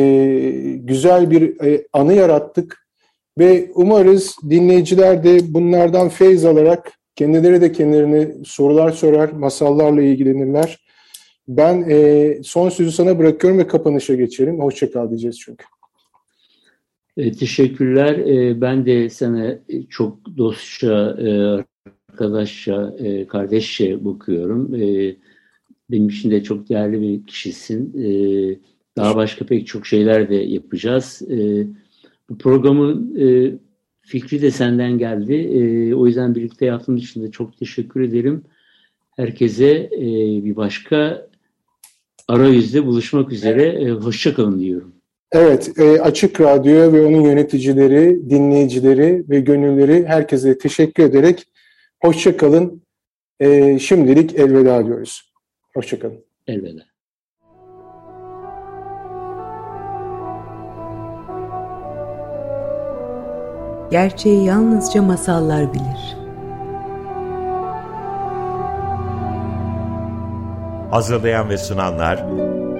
güzel 0.79 1.31
bir 1.31 1.61
e, 1.65 1.87
anı 1.93 2.13
yarattık. 2.13 2.87
Ve 3.37 3.71
umarız 3.75 4.35
dinleyiciler 4.49 5.23
de 5.23 5.53
bunlardan 5.53 6.09
feyz 6.09 6.45
alarak 6.45 6.91
kendileri 7.15 7.61
de 7.61 7.71
kendilerine 7.71 8.31
sorular 8.45 8.91
sorar, 8.91 9.29
masallarla 9.29 10.01
ilgilenirler. 10.01 10.85
Ben 11.47 11.85
e, 11.89 12.37
son 12.43 12.69
sözü 12.69 12.91
sana 12.91 13.19
bırakıyorum 13.19 13.59
ve 13.59 13.67
kapanışa 13.67 14.15
geçelim. 14.15 14.59
Hoşçakal 14.59 15.09
diyeceğiz 15.09 15.39
çünkü. 15.39 15.65
E, 17.17 17.31
teşekkürler. 17.31 18.17
E, 18.17 18.61
ben 18.61 18.85
de 18.85 19.09
sana 19.09 19.59
çok 19.89 20.37
dostça, 20.37 21.17
e, 21.19 21.29
arkadaşça, 22.11 22.95
e, 22.99 23.27
kardeşçe 23.27 24.05
bakıyorum. 24.05 24.75
E, 24.75 25.15
benim 25.91 26.09
için 26.09 26.31
de 26.31 26.43
çok 26.43 26.69
değerli 26.69 27.01
bir 27.01 27.27
kişisin. 27.27 27.93
E, 28.03 28.09
daha 28.97 29.15
başka 29.15 29.45
pek 29.45 29.67
çok 29.67 29.87
şeyler 29.87 30.29
de 30.29 30.35
yapacağız. 30.35 31.21
E, 31.31 31.67
bu 32.29 32.37
programın 32.37 33.15
e, 33.19 33.53
fikri 34.01 34.41
de 34.41 34.51
senden 34.51 34.97
geldi. 34.97 35.33
E, 35.33 35.93
o 35.95 36.07
yüzden 36.07 36.35
birlikte 36.35 36.65
yaptığım 36.65 36.95
için 36.97 37.23
de 37.23 37.31
çok 37.31 37.57
teşekkür 37.57 38.01
ederim. 38.01 38.43
Herkese 39.15 39.89
e, 39.91 40.01
bir 40.45 40.55
başka 40.55 41.27
arayüzde 42.27 42.85
buluşmak 42.85 43.31
üzere. 43.31 43.63
E, 43.63 43.91
Hoşçakalın 43.91 44.59
diyorum. 44.59 45.02
Evet, 45.33 45.79
e, 45.79 46.01
Açık 46.01 46.41
Radyo 46.41 46.93
ve 46.93 47.05
onun 47.05 47.21
yöneticileri, 47.21 48.29
dinleyicileri 48.29 49.23
ve 49.29 49.39
gönülleri 49.39 50.05
herkese 50.05 50.57
teşekkür 50.57 51.03
ederek 51.03 51.47
hoşçakalın. 52.01 52.83
E, 53.39 53.79
şimdilik 53.79 54.35
elveda 54.35 54.85
diyoruz. 54.85 55.33
Hoşçakalın. 55.73 56.25
Elveda. 56.47 56.81
Gerçeği 63.91 64.45
yalnızca 64.45 65.01
masallar 65.01 65.73
bilir. 65.73 66.17
Hazırlayan 70.91 71.49
ve 71.49 71.57
sunanlar 71.57 72.25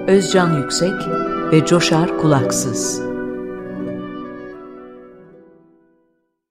Özcan 0.08 0.62
Yüksek 0.62 0.92
ve 1.52 1.66
Coşar 1.66 2.18
Kulaksız. 2.18 3.13